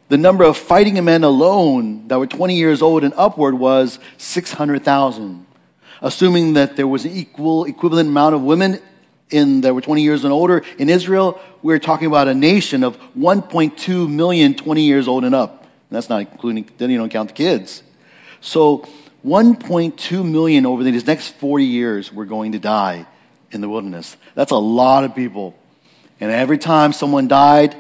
[0.09, 5.46] the number of fighting men alone that were 20 years old and upward was 600,000.
[6.01, 8.81] Assuming that there was an equal, equivalent amount of women
[9.31, 12.99] in that were 20 years and older in Israel, we're talking about a nation of
[13.17, 15.63] 1.2 million 20 years old and up.
[15.63, 17.83] And that's not including, then you don't count the kids.
[18.41, 18.89] So
[19.25, 23.07] 1.2 million over these next 40 years were going to die
[23.51, 24.17] in the wilderness.
[24.35, 25.57] That's a lot of people.
[26.21, 27.77] And every time someone died,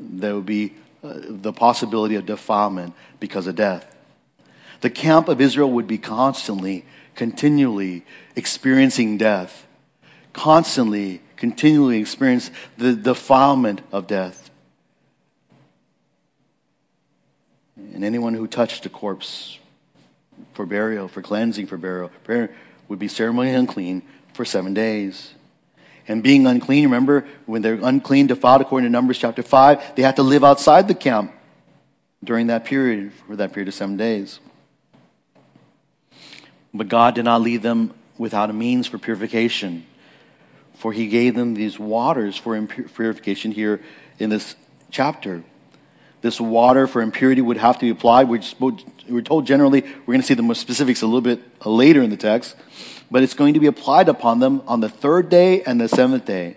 [0.00, 0.74] there would be
[1.04, 3.94] uh, the possibility of defilement because of death.
[4.80, 6.84] The camp of Israel would be constantly,
[7.16, 8.04] continually
[8.36, 9.66] experiencing death,
[10.32, 14.50] constantly, continually experience the defilement of death.
[17.76, 19.58] And anyone who touched a corpse
[20.52, 22.10] for burial, for cleansing, for burial,
[22.88, 24.02] would be ceremonially unclean
[24.32, 25.32] for seven days.
[26.08, 30.14] And being unclean, remember, when they're unclean, defiled, according to Numbers chapter 5, they have
[30.16, 31.32] to live outside the camp
[32.22, 34.38] during that period, for that period of seven days.
[36.76, 39.86] But God did not leave them without a means for purification,
[40.74, 43.80] for He gave them these waters for purification here
[44.18, 44.56] in this
[44.90, 45.42] chapter.
[46.22, 48.28] This water for impurity would have to be applied.
[48.28, 52.10] We're told generally, we're going to see the more specifics a little bit later in
[52.10, 52.56] the text
[53.10, 56.24] but it's going to be applied upon them on the third day and the seventh
[56.24, 56.56] day.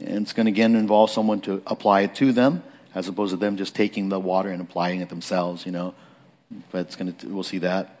[0.00, 2.62] And it's going to again involve someone to apply it to them,
[2.94, 5.94] as opposed to them just taking the water and applying it themselves, you know.
[6.70, 7.95] But it's going to, we'll see that.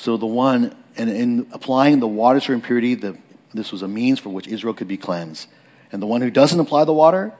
[0.00, 3.18] So the one, and in applying the waters for impurity, the,
[3.52, 5.46] this was a means for which Israel could be cleansed.
[5.92, 7.34] And the one who doesn't apply the water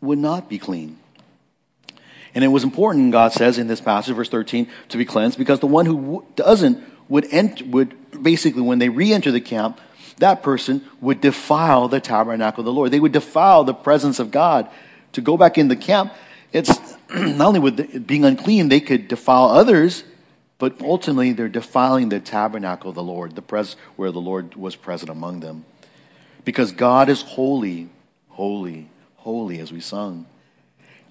[0.00, 0.98] would not be clean.
[2.32, 5.58] And it was important, God says in this passage, verse 13, to be cleansed because
[5.58, 9.80] the one who doesn't would, ent- would basically, when they re enter the camp,
[10.18, 12.92] that person would defile the tabernacle of the Lord.
[12.92, 14.70] They would defile the presence of God.
[15.14, 16.12] To go back in the camp,
[16.52, 16.78] it's
[17.10, 20.04] not only with being unclean, they could defile others,
[20.64, 24.76] but ultimately they're defiling the tabernacle of the Lord, the pres- where the Lord was
[24.76, 25.66] present among them.
[26.46, 27.90] Because God is holy,
[28.30, 30.24] holy, holy, as we sung.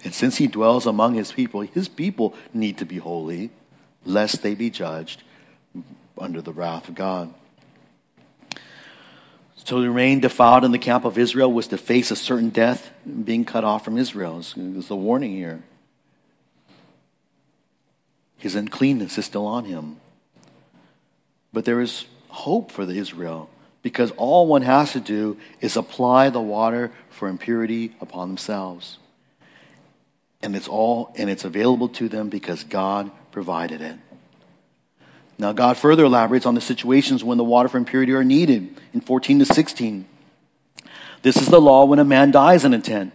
[0.03, 3.51] And since he dwells among his people, his people need to be holy,
[4.05, 5.21] lest they be judged
[6.17, 7.31] under the wrath of God.
[9.53, 12.89] So to remain defiled in the camp of Israel was to face a certain death,
[13.05, 14.41] being cut off from Israel.
[14.55, 15.61] There's a warning here.
[18.43, 20.01] His uncleanness is still on him.
[21.53, 23.49] But there is hope for the Israel
[23.81, 28.97] because all one has to do is apply the water for impurity upon themselves.
[30.41, 33.95] And it's all and it's available to them because God provided it.
[35.37, 38.99] Now, God further elaborates on the situations when the water for impurity are needed in
[38.99, 40.05] 14 to 16.
[41.21, 43.13] This is the law when a man dies in a tent.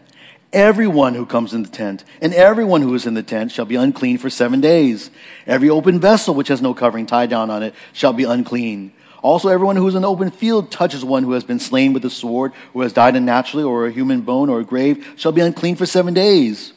[0.52, 3.76] Everyone who comes in the tent and everyone who is in the tent shall be
[3.76, 5.10] unclean for seven days.
[5.46, 8.92] Every open vessel which has no covering tied down on it shall be unclean.
[9.20, 12.04] Also, everyone who is in the open field touches one who has been slain with
[12.04, 15.40] a sword, or has died unnaturally, or a human bone, or a grave, shall be
[15.40, 16.72] unclean for seven days.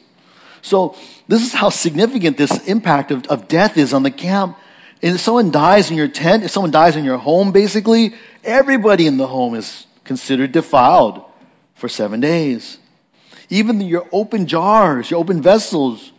[0.60, 0.96] So,
[1.28, 4.58] this is how significant this impact of, of death is on the camp
[5.02, 8.14] if someone dies in your tent, if someone dies in your home, basically,
[8.44, 11.24] everybody in the home is considered defiled
[11.74, 12.78] for seven days.
[13.52, 16.12] Even your open jars, your open vessels,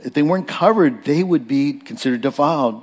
[0.00, 2.82] if they weren't covered, they would be considered defiled.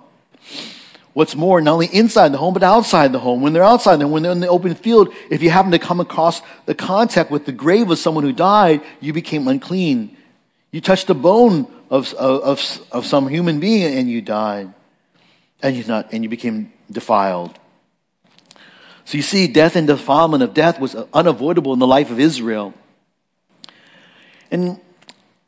[1.11, 3.41] What's more, not only inside the home, but outside the home.
[3.41, 5.79] When they're outside the home, when they're in the open field, if you happen to
[5.79, 10.15] come across the contact with the grave of someone who died, you became unclean.
[10.71, 14.73] You touched the bone of, of, of some human being and you died.
[15.61, 17.59] And you, not, and you became defiled.
[19.03, 22.73] So you see, death and defilement of death was unavoidable in the life of Israel.
[24.51, 24.79] And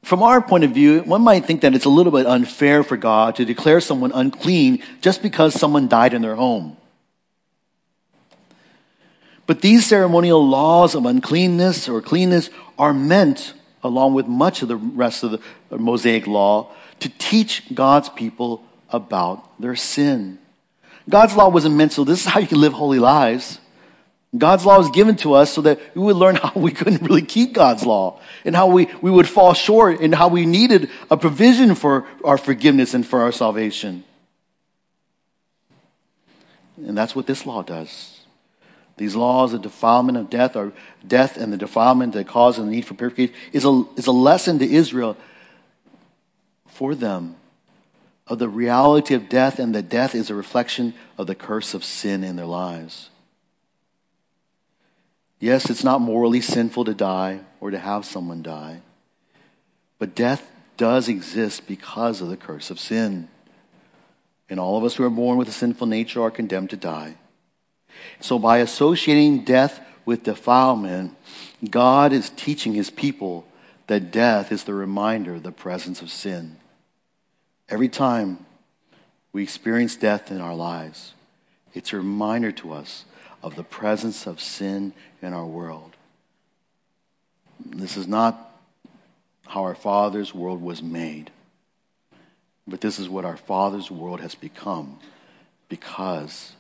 [0.04, 2.98] from our point of view, one might think that it's a little bit unfair for
[2.98, 6.78] God to declare someone unclean just because someone died in their home.
[9.46, 12.50] But these ceremonial laws of uncleanness or cleanness
[12.80, 18.10] are meant, along with much of the rest of the Mosaic law, to teach God's
[18.10, 20.40] people about their sin.
[21.10, 23.60] God's law wasn't meant so this is how you can live holy lives.
[24.38, 27.22] God's law was given to us so that we would learn how we couldn't really
[27.22, 31.18] keep God's law and how we, we would fall short and how we needed a
[31.18, 34.04] provision for our forgiveness and for our salvation.
[36.78, 38.22] And that's what this law does.
[38.98, 40.74] These laws of defilement of death or
[41.06, 44.60] death and the defilement that causes the need for purification is a, is a lesson
[44.60, 45.18] to Israel
[46.68, 47.36] for them
[48.28, 51.84] of the reality of death and that death is a reflection of the curse of
[51.84, 53.10] sin in their lives.
[55.42, 58.82] Yes, it's not morally sinful to die or to have someone die,
[59.98, 63.28] but death does exist because of the curse of sin.
[64.50, 67.16] And all of us who are born with a sinful nature are condemned to die.
[68.20, 71.18] So, by associating death with defilement,
[71.68, 73.48] God is teaching his people
[73.88, 76.58] that death is the reminder of the presence of sin.
[77.68, 78.46] Every time
[79.34, 81.16] we experience death in our lives,
[81.74, 83.06] it's a reminder to us
[83.42, 85.96] of the presence of sin in our world.
[87.66, 88.52] This is not
[89.48, 91.32] how our Father's world was made,
[92.68, 95.00] but this is what our Father's world has become
[95.70, 96.54] because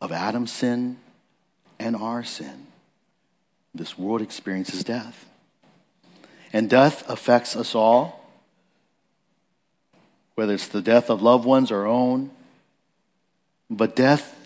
[0.00, 0.96] of Adam's sin
[1.78, 2.66] and our sin.
[3.74, 5.26] This world experiences death.
[6.52, 8.20] And death affects us all
[10.40, 12.30] whether it's the death of loved ones or own.
[13.68, 14.39] But death,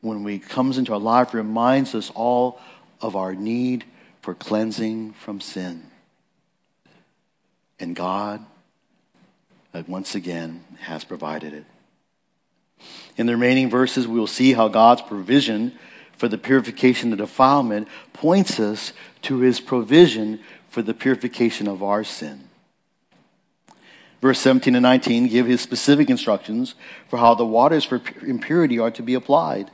[0.00, 2.60] when it comes into our life, reminds us all
[3.00, 3.84] of our need
[4.22, 5.82] for cleansing from sin.
[7.78, 8.44] And God,
[9.72, 11.64] uh, once again, has provided it.
[13.16, 15.78] In the remaining verses, we will see how God's provision
[16.16, 18.92] for the purification of defilement points us
[19.22, 22.50] to his provision for the purification of our sin
[24.20, 26.74] verse 17 and 19 give his specific instructions
[27.08, 29.70] for how the waters for impurity are to be applied.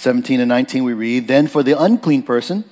[0.00, 2.64] 17 and 19 we read, Then for the unclean person,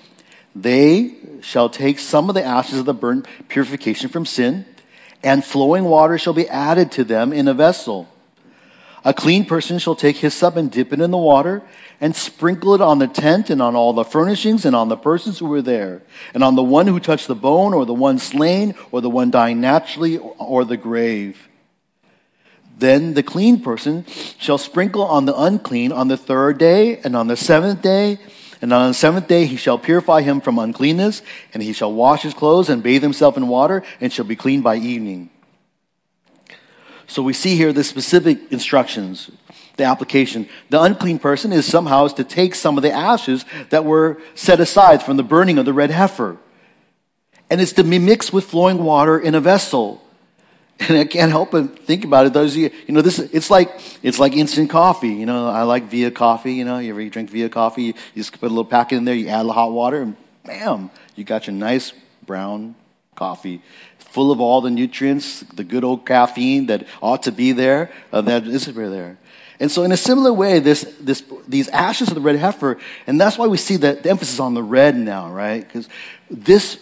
[0.54, 4.64] they shall take some of the ashes of the burnt purification from sin,
[5.22, 8.08] and flowing water shall be added to them in a vessel.
[9.04, 11.62] A clean person shall take hyssop and dip it in the water
[12.00, 15.38] and sprinkle it on the tent and on all the furnishings and on the persons
[15.38, 16.02] who were there,
[16.32, 19.30] and on the one who touched the bone or the one slain or the one
[19.30, 21.48] dying naturally or the grave.
[22.78, 24.06] Then the clean person
[24.38, 28.18] shall sprinkle on the unclean on the third day and on the seventh day.
[28.60, 31.22] And on the seventh day he shall purify him from uncleanness,
[31.54, 34.62] and he shall wash his clothes and bathe himself in water, and shall be clean
[34.62, 35.30] by evening.
[37.06, 39.30] So we see here the specific instructions,
[39.76, 40.48] the application.
[40.70, 44.60] The unclean person is somehow is to take some of the ashes that were set
[44.60, 46.36] aside from the burning of the red heifer.
[47.48, 50.02] And it's to be mixed with flowing water in a vessel.
[50.80, 52.32] And I can't help but think about it.
[52.32, 53.70] Those you, you know, this it's like
[54.02, 55.12] it's like instant coffee.
[55.12, 56.54] You know, I like Via coffee.
[56.54, 57.82] You know, you ever drink Via coffee?
[57.84, 59.14] You just put a little packet in there.
[59.14, 61.92] You add a little hot water, and bam, you got your nice
[62.26, 62.74] brown
[63.14, 63.62] coffee
[64.10, 68.20] full of all the nutrients, the good old caffeine that ought to be there, uh,
[68.22, 69.18] that isn't there.
[69.60, 73.20] And so, in a similar way, this, this, these ashes of the red heifer, and
[73.20, 75.66] that's why we see that the emphasis on the red now, right?
[75.66, 75.88] Because
[76.30, 76.78] this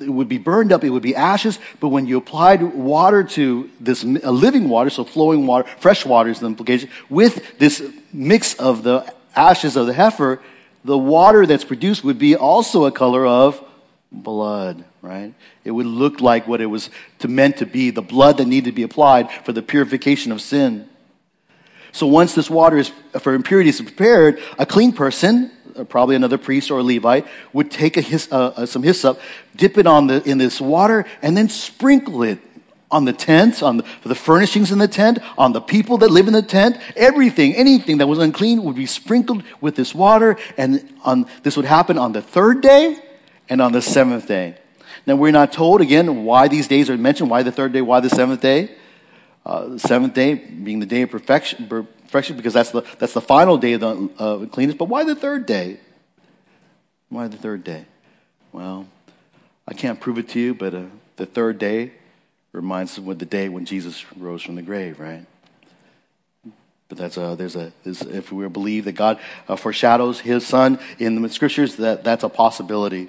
[0.00, 3.70] it would be burned up, it would be ashes, but when you applied water to
[3.80, 7.82] this living water, so flowing water, fresh water is the implication, with this
[8.12, 10.40] mix of the ashes of the heifer,
[10.84, 13.62] the water that's produced would be also a color of
[14.10, 15.34] blood, right?
[15.64, 16.90] It would look like what it was
[17.20, 20.40] to, meant to be the blood that needed to be applied for the purification of
[20.40, 20.88] sin.
[21.92, 25.50] So once this water is, for impurity is prepared, a clean person,
[25.84, 29.20] probably another priest or a Levite, would take his, uh, uh, some hyssop,
[29.56, 32.38] dip it on the, in this water, and then sprinkle it
[32.90, 36.26] on the tent, on the, the furnishings in the tent, on the people that live
[36.26, 36.76] in the tent.
[36.96, 41.66] Everything, anything that was unclean would be sprinkled with this water, and on, this would
[41.66, 42.98] happen on the third day
[43.48, 44.56] and on the seventh day.
[45.06, 48.00] Now, we're not told again why these days are mentioned, why the third day, why
[48.00, 48.76] the seventh day.
[49.46, 51.66] Uh, the seventh day being the day of perfection,
[52.10, 54.76] perfection because that's the, that's the final day of the uh, cleanness.
[54.76, 55.78] But why the third day?
[57.08, 57.84] Why the third day?
[58.50, 58.88] Well,
[59.68, 60.82] I can't prove it to you, but uh,
[61.16, 61.92] the third day
[62.50, 65.24] reminds us of the day when Jesus rose from the grave, right?
[66.88, 70.80] But that's a, there's a, there's, if we believe that God uh, foreshadows his son
[70.98, 73.08] in the scriptures, that, that's a possibility.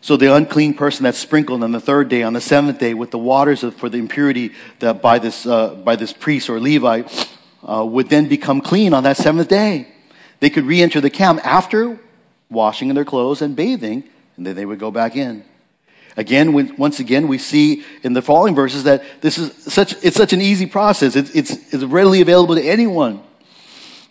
[0.00, 3.10] So the unclean person that's sprinkled on the third day, on the seventh day, with
[3.10, 7.28] the waters of, for the impurity that by this, uh, by this priest or Levite,
[7.68, 9.88] uh, would then become clean on that seventh day.
[10.40, 11.98] They could re-enter the camp after
[12.48, 14.04] washing in their clothes and bathing,
[14.36, 15.44] and then they would go back in.
[16.16, 20.16] Again, we, once again, we see in the following verses that this is such, it's
[20.16, 21.14] such an easy process.
[21.14, 23.22] It's, it's, it's readily available to anyone.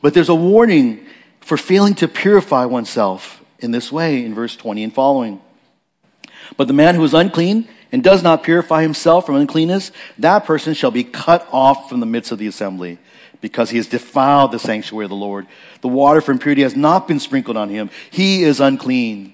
[0.02, 1.06] But there's a warning
[1.42, 5.42] for failing to purify oneself in this way in verse 20 and following.
[6.56, 10.74] But the man who is unclean and does not purify himself from uncleanness, that person
[10.74, 12.98] shall be cut off from the midst of the assembly
[13.42, 15.48] because he has defiled the sanctuary of the Lord.
[15.82, 17.90] The water for impurity has not been sprinkled on him.
[18.10, 19.34] He is unclean.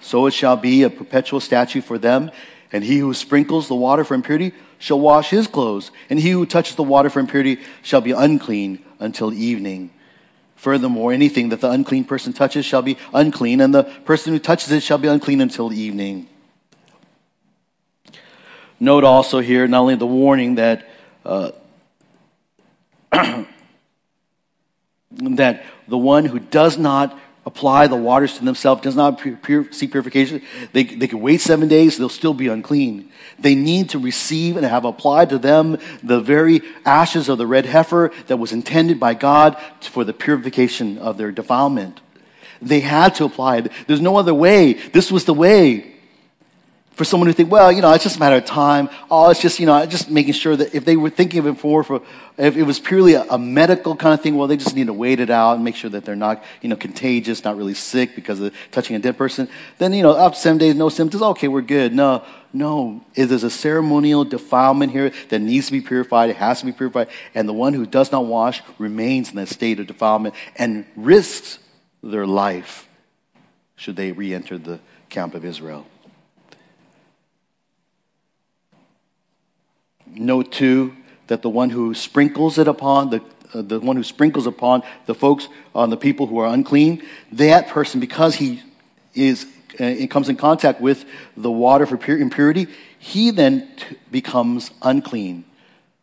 [0.00, 2.30] So it shall be a perpetual statute for them.
[2.72, 5.90] And he who sprinkles the water for impurity shall wash his clothes.
[6.08, 9.90] And he who touches the water for impurity shall be unclean until evening.
[10.60, 14.70] Furthermore, anything that the unclean person touches shall be unclean, and the person who touches
[14.70, 16.28] it shall be unclean until evening.
[18.78, 20.86] Note also here not only the warning that
[21.24, 21.52] uh,
[25.12, 27.18] that the one who does not
[27.50, 30.40] apply the waters to themselves, does not pure, seek purification,
[30.72, 33.10] they, they can wait seven days, they'll still be unclean.
[33.40, 37.66] They need to receive and have applied to them the very ashes of the red
[37.66, 42.00] heifer that was intended by God for the purification of their defilement.
[42.62, 43.72] They had to apply it.
[43.88, 44.74] There's no other way.
[44.74, 45.89] This was the way
[46.92, 48.90] for someone to think, well, you know, it's just a matter of time.
[49.10, 51.58] Oh, it's just, you know, just making sure that if they were thinking of it
[51.58, 52.02] for, for
[52.36, 54.92] if it was purely a, a, medical kind of thing, well, they just need to
[54.92, 58.14] wait it out and make sure that they're not, you know, contagious, not really sick
[58.14, 59.48] because of touching a dead person.
[59.78, 61.94] Then, you know, after seven days, no symptoms, okay, we're good.
[61.94, 63.02] No, no.
[63.14, 66.30] There's a ceremonial defilement here that needs to be purified.
[66.30, 67.08] It has to be purified.
[67.34, 71.58] And the one who does not wash remains in that state of defilement and risks
[72.02, 72.88] their life
[73.76, 75.86] should they re enter the camp of Israel.
[80.14, 80.96] Note too
[81.28, 85.14] that the one who sprinkles it upon the uh, the one who sprinkles upon the
[85.14, 87.02] folks on the people who are unclean,
[87.32, 88.62] that person because he
[89.14, 89.46] is
[89.78, 91.04] uh, comes in contact with
[91.36, 92.66] the water for pure impurity,
[92.98, 95.44] he then t- becomes unclean.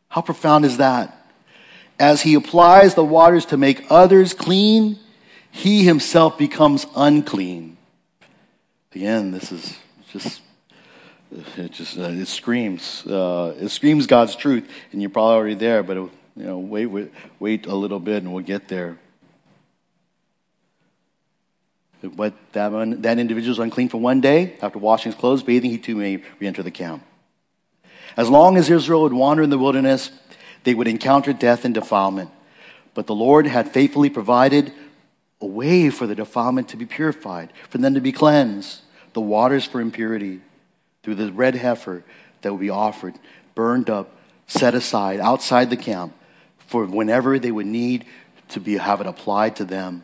[0.10, 1.14] How profound is that?
[2.00, 5.00] As he applies the waters to make others clean,
[5.52, 7.78] he himself becomes unclean.
[8.94, 9.78] Again, this is
[10.12, 10.42] just
[11.58, 15.84] it just uh, it screams uh, it screams God's truth, and you're probably already there.
[15.84, 18.98] But you know, wait, wait, wait a little bit, and we'll get there.
[22.04, 24.56] But that one, that individual is unclean for one day.
[24.62, 27.04] After washing his clothes, bathing, he too may re-enter the camp.
[28.16, 30.12] As long as Israel would wander in the wilderness,
[30.64, 32.30] they would encounter death and defilement.
[32.94, 34.72] But the Lord had faithfully provided
[35.42, 38.82] a way for the defilement to be purified, for them to be cleansed,
[39.14, 40.42] the waters for impurity
[41.08, 42.04] through the red heifer
[42.42, 43.16] that would be offered,
[43.56, 44.12] burned up,
[44.46, 46.14] set aside outside the camp
[46.58, 48.04] for whenever they would need
[48.50, 50.04] to be, have it applied to them,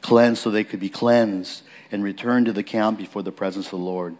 [0.00, 1.60] cleansed so they could be cleansed
[1.90, 4.16] and return to the camp before the presence of the Lord.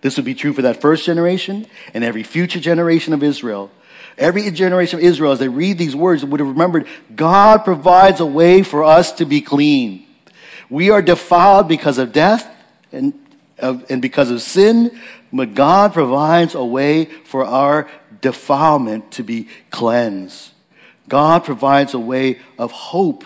[0.00, 3.70] This would be true for that first generation and every future generation of Israel.
[4.16, 8.26] Every generation of Israel, as they read these words, would have remembered God provides a
[8.26, 10.06] way for us to be clean.
[10.70, 12.48] We are defiled because of death
[12.90, 13.12] and,
[13.58, 14.98] and because of sin,
[15.32, 17.88] but God provides a way for our
[18.20, 20.50] defilement to be cleansed.
[21.08, 23.24] God provides a way of hope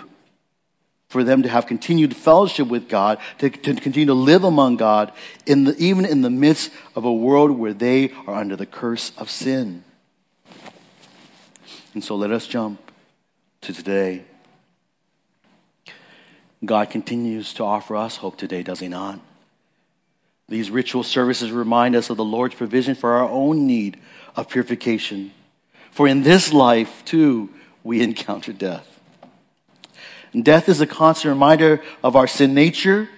[1.08, 5.12] for them to have continued fellowship with God, to, to continue to live among God,
[5.46, 9.12] in the, even in the midst of a world where they are under the curse
[9.16, 9.84] of sin.
[11.94, 12.92] And so let us jump
[13.62, 14.24] to today.
[16.64, 19.20] God continues to offer us hope today, does He not?
[20.48, 23.98] These ritual services remind us of the Lord's provision for our own need
[24.36, 25.32] of purification.
[25.90, 27.50] For in this life, too,
[27.82, 29.00] we encounter death.
[30.32, 33.08] And death is a constant reminder of our sin nature,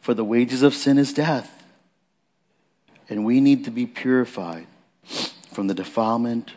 [0.00, 1.64] for the wages of sin is death.
[3.08, 4.66] And we need to be purified
[5.52, 6.52] from the defilement,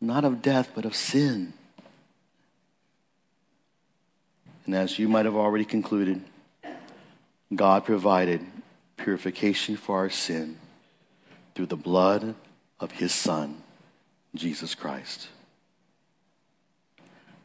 [0.00, 1.54] not of death, but of sin.
[4.66, 6.22] And as you might have already concluded,
[7.54, 8.44] God provided
[8.98, 10.58] purification for our sin
[11.54, 12.34] through the blood
[12.78, 13.62] of his Son,
[14.34, 15.28] Jesus Christ.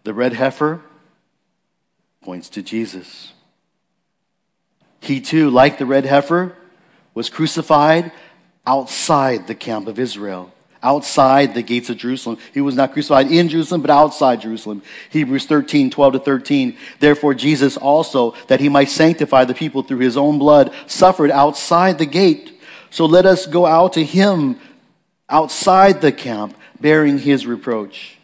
[0.03, 0.81] The red heifer
[2.21, 3.33] points to Jesus.
[4.99, 6.55] He too, like the red heifer,
[7.13, 8.11] was crucified
[8.65, 10.52] outside the camp of Israel,
[10.83, 12.37] outside the gates of Jerusalem.
[12.53, 14.83] He was not crucified in Jerusalem, but outside Jerusalem.
[15.09, 16.77] Hebrews 13, 12 to 13.
[16.99, 21.97] Therefore, Jesus also, that he might sanctify the people through his own blood, suffered outside
[21.97, 22.59] the gate.
[22.89, 24.59] So let us go out to him
[25.29, 28.17] outside the camp, bearing his reproach.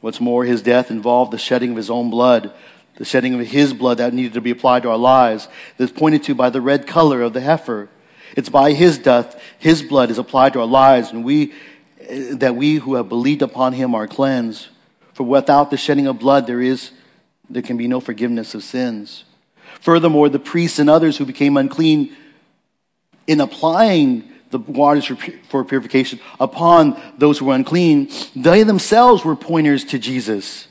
[0.00, 2.52] What's more, his death involved the shedding of his own blood,
[2.96, 6.22] the shedding of his blood that needed to be applied to our lives, that's pointed
[6.24, 7.88] to by the red color of the heifer.
[8.36, 11.52] It's by his death, his blood is applied to our lives, and we,
[12.00, 14.68] eh, that we who have believed upon him are cleansed.
[15.14, 16.92] For without the shedding of blood, there is,
[17.50, 19.24] there can be no forgiveness of sins.
[19.80, 22.16] Furthermore, the priests and others who became unclean
[23.26, 25.16] in applying the waters for,
[25.48, 30.68] for purification upon those who were unclean, they themselves were pointers to Jesus.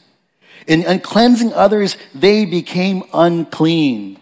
[0.66, 4.20] In, in cleansing others, they became unclean.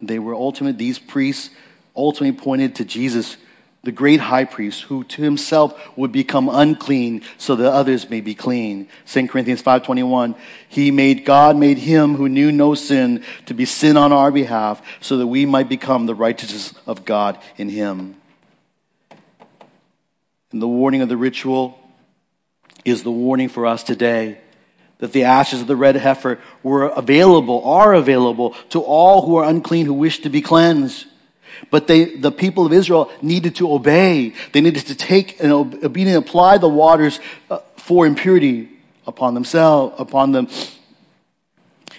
[0.00, 1.50] They were ultimate, these priests
[1.96, 3.36] ultimately pointed to Jesus
[3.84, 8.34] the great high priest who to himself would become unclean so that others may be
[8.34, 8.88] clean.
[9.06, 10.34] 2 Corinthians 5:21
[10.68, 14.82] He made God made him who knew no sin to be sin on our behalf
[15.00, 18.16] so that we might become the righteousness of God in him.
[20.50, 21.78] And the warning of the ritual
[22.84, 24.38] is the warning for us today
[24.98, 29.48] that the ashes of the red heifer were available, are available to all who are
[29.48, 31.06] unclean who wish to be cleansed.
[31.70, 34.34] But they, the people of Israel needed to obey.
[34.52, 37.20] They needed to take and obediently apply the waters
[37.50, 38.68] uh, for impurity
[39.06, 40.48] upon themselves, upon them.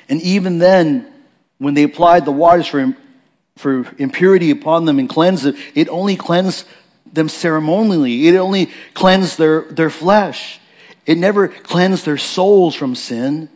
[0.07, 1.11] And even then,
[1.57, 2.95] when they applied the waters for,
[3.57, 6.65] for impurity upon them and cleansed it, it only cleansed
[7.11, 8.27] them ceremonially.
[8.27, 10.58] It only cleansed their, their flesh.
[11.09, 13.49] It never cleansed their souls from sin.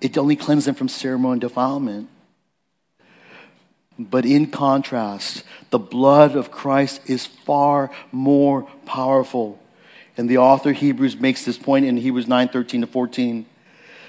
[0.00, 2.08] It only cleansed them from ceremonial defilement.
[3.98, 9.60] But in contrast, the blood of Christ is far more powerful.
[10.16, 13.44] And the author Hebrews makes this point in Hebrews 9 13 to 14.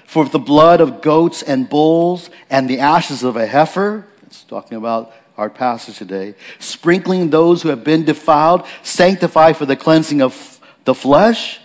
[0.05, 4.45] For if the blood of goats and bulls and the ashes of a heifer, it's
[4.45, 10.21] talking about our passage today, sprinkling those who have been defiled, sanctify for the cleansing
[10.21, 11.59] of the flesh,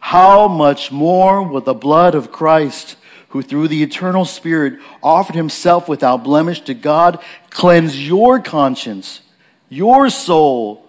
[0.00, 2.96] how much more will the blood of Christ,
[3.28, 9.20] who through the eternal Spirit offered himself without blemish to God, cleanse your conscience,
[9.68, 10.88] your soul,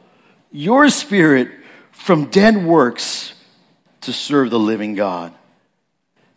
[0.51, 1.49] your spirit
[1.91, 3.34] from dead works
[4.01, 5.34] to serve the living God.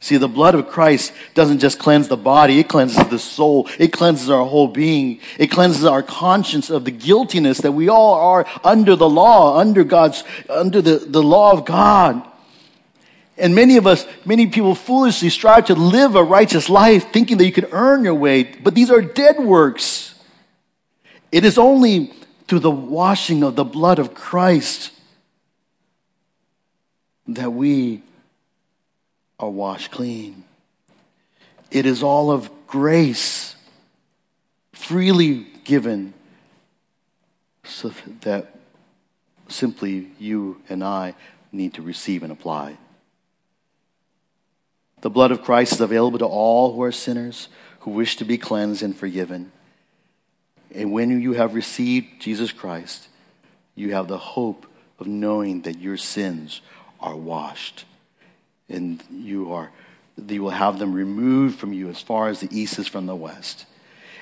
[0.04, 3.70] See, the blood of Christ doesn't just cleanse the body, it cleanses the soul.
[3.78, 5.20] It cleanses our whole being.
[5.38, 9.82] It cleanses our conscience of the guiltiness that we all are under the law, under
[9.82, 12.22] God's, under the, the law of God.
[13.36, 17.46] And many of us, many people foolishly strive to live a righteous life thinking that
[17.46, 20.14] you can earn your way, but these are dead works.
[21.32, 22.12] It is only
[22.46, 24.92] through the washing of the blood of Christ
[27.26, 28.02] that we
[29.40, 30.44] are washed clean.
[31.70, 33.56] It is all of grace,
[34.72, 36.14] freely given,
[37.64, 38.54] so that
[39.48, 41.14] simply you and I
[41.50, 42.76] need to receive and apply.
[45.04, 47.48] The blood of Christ is available to all who are sinners
[47.80, 49.52] who wish to be cleansed and forgiven.
[50.74, 53.08] And when you have received Jesus Christ,
[53.74, 54.64] you have the hope
[54.98, 56.62] of knowing that your sins
[57.00, 57.84] are washed
[58.70, 59.70] and you are
[60.26, 63.14] you will have them removed from you as far as the east is from the
[63.14, 63.66] west.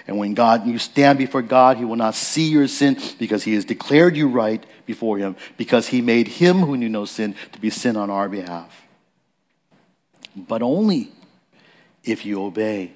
[0.09, 3.55] And when God you stand before God, he will not see your sin because he
[3.55, 7.61] has declared you right before him because he made him who knew no sin to
[7.61, 8.82] be sin on our behalf
[10.37, 11.11] but only
[12.05, 12.93] if you obey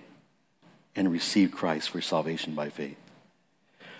[0.94, 2.96] and receive Christ for salvation by faith.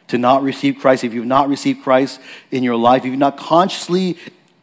[0.08, 2.20] To not receive Christ, if you've not received Christ
[2.50, 4.16] in your life, if you've not consciously,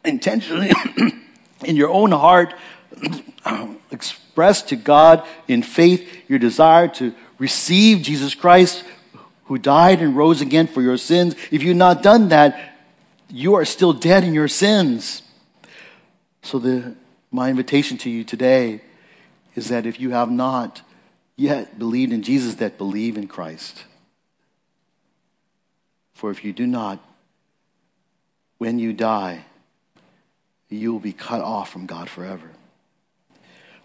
[0.03, 0.71] intentionally,
[1.65, 2.53] in your own heart,
[3.91, 8.84] expressed to God in faith your desire to receive Jesus Christ
[9.45, 12.76] who died and rose again for your sins, if you've not done that,
[13.30, 15.21] you are still dead in your sins.
[16.41, 16.95] So the
[17.34, 18.81] my invitation to you today
[19.55, 20.81] is that if you have not
[21.36, 23.86] yet believed in Jesus, that believe in Christ.
[26.13, 27.03] For if you do not,
[28.59, 29.45] when you die,
[30.69, 32.49] you will be cut off from God forever.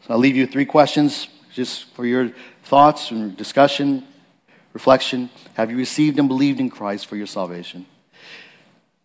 [0.02, 2.32] So I'll leave you three questions just for your
[2.64, 4.04] thoughts and discussion,
[4.72, 5.30] reflection.
[5.54, 7.86] Have you received and believed in Christ for your salvation?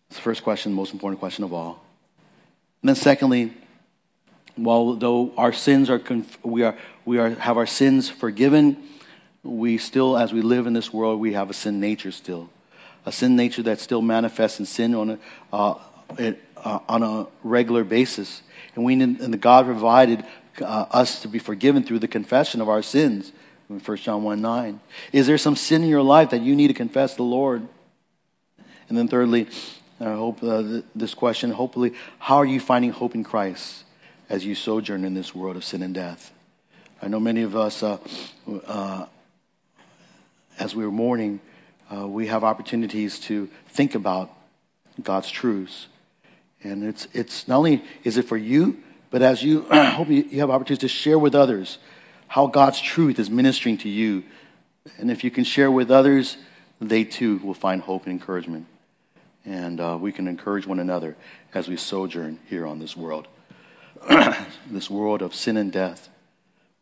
[0.08, 1.82] It's the first question, the most important question of all.
[2.82, 3.54] And then, secondly,
[4.56, 6.00] while though our sins are,
[6.42, 8.76] we are, we are, have our sins forgiven,
[9.42, 12.48] we still, as we live in this world, we have a sin nature still.
[13.04, 15.18] A sin nature that still manifests in sin on a,
[15.52, 15.78] uh,
[16.18, 18.42] it, uh, on a regular basis.
[18.74, 20.24] And we and the God provided
[20.60, 23.32] uh, us to be forgiven through the confession of our sins.
[23.68, 24.80] In 1 John 1 9.
[25.12, 27.66] Is there some sin in your life that you need to confess the Lord?
[28.88, 29.48] And then, thirdly,
[30.00, 33.83] I hope uh, this question, hopefully, how are you finding hope in Christ
[34.28, 36.32] as you sojourn in this world of sin and death?
[37.02, 37.98] I know many of us, uh,
[38.66, 39.06] uh,
[40.58, 41.40] as we are mourning,
[41.94, 44.30] uh, we have opportunities to think about
[45.02, 45.88] God's truths.
[46.62, 48.78] And it's, it's not only is it for you,
[49.10, 51.78] but as you I hope you, you have opportunities to share with others
[52.28, 54.24] how God's truth is ministering to you.
[54.98, 56.36] And if you can share with others,
[56.80, 58.66] they too will find hope and encouragement.
[59.44, 61.16] And uh, we can encourage one another
[61.52, 63.28] as we sojourn here on this world.
[64.70, 66.08] this world of sin and death,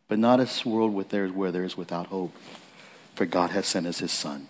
[0.09, 2.35] but not a world where there is without hope.
[3.15, 4.49] For God has sent us his Son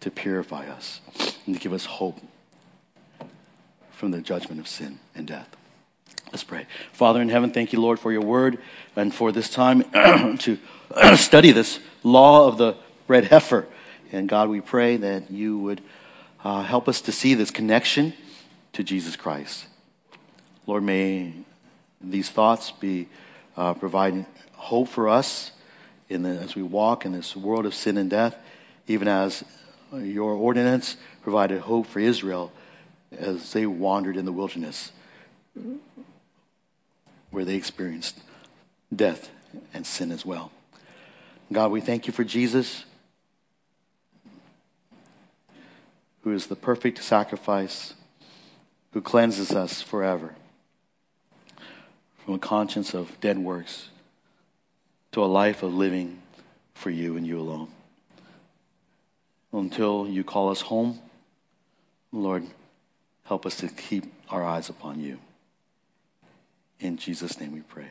[0.00, 1.00] to purify us
[1.46, 2.18] and to give us hope
[3.92, 5.54] from the judgment of sin and death.
[6.32, 6.66] Let's pray.
[6.92, 8.58] Father in heaven, thank you, Lord, for your word
[8.96, 9.82] and for this time
[10.38, 10.58] to
[11.16, 12.76] study this law of the
[13.08, 13.66] red heifer.
[14.12, 15.82] And God, we pray that you would
[16.42, 18.14] uh, help us to see this connection
[18.72, 19.66] to Jesus Christ.
[20.66, 21.32] Lord, may
[22.00, 23.08] these thoughts be
[23.56, 25.52] uh, providing hope for us
[26.08, 28.36] in the, as we walk in this world of sin and death,
[28.86, 29.44] even as
[29.92, 32.52] your ordinance provided hope for Israel
[33.16, 34.92] as they wandered in the wilderness,
[37.30, 38.20] where they experienced
[38.94, 39.30] death
[39.74, 40.52] and sin as well.
[41.52, 42.84] God, we thank you for Jesus,
[46.22, 47.94] who is the perfect sacrifice,
[48.92, 50.34] who cleanses us forever
[52.24, 53.88] from a conscience of dead works
[55.12, 56.20] to a life of living
[56.74, 57.68] for you and you alone.
[59.52, 61.00] Until you call us home,
[62.12, 62.46] Lord,
[63.30, 65.16] Help us to keep our eyes upon you.
[66.80, 67.86] In Jesus' name we pray.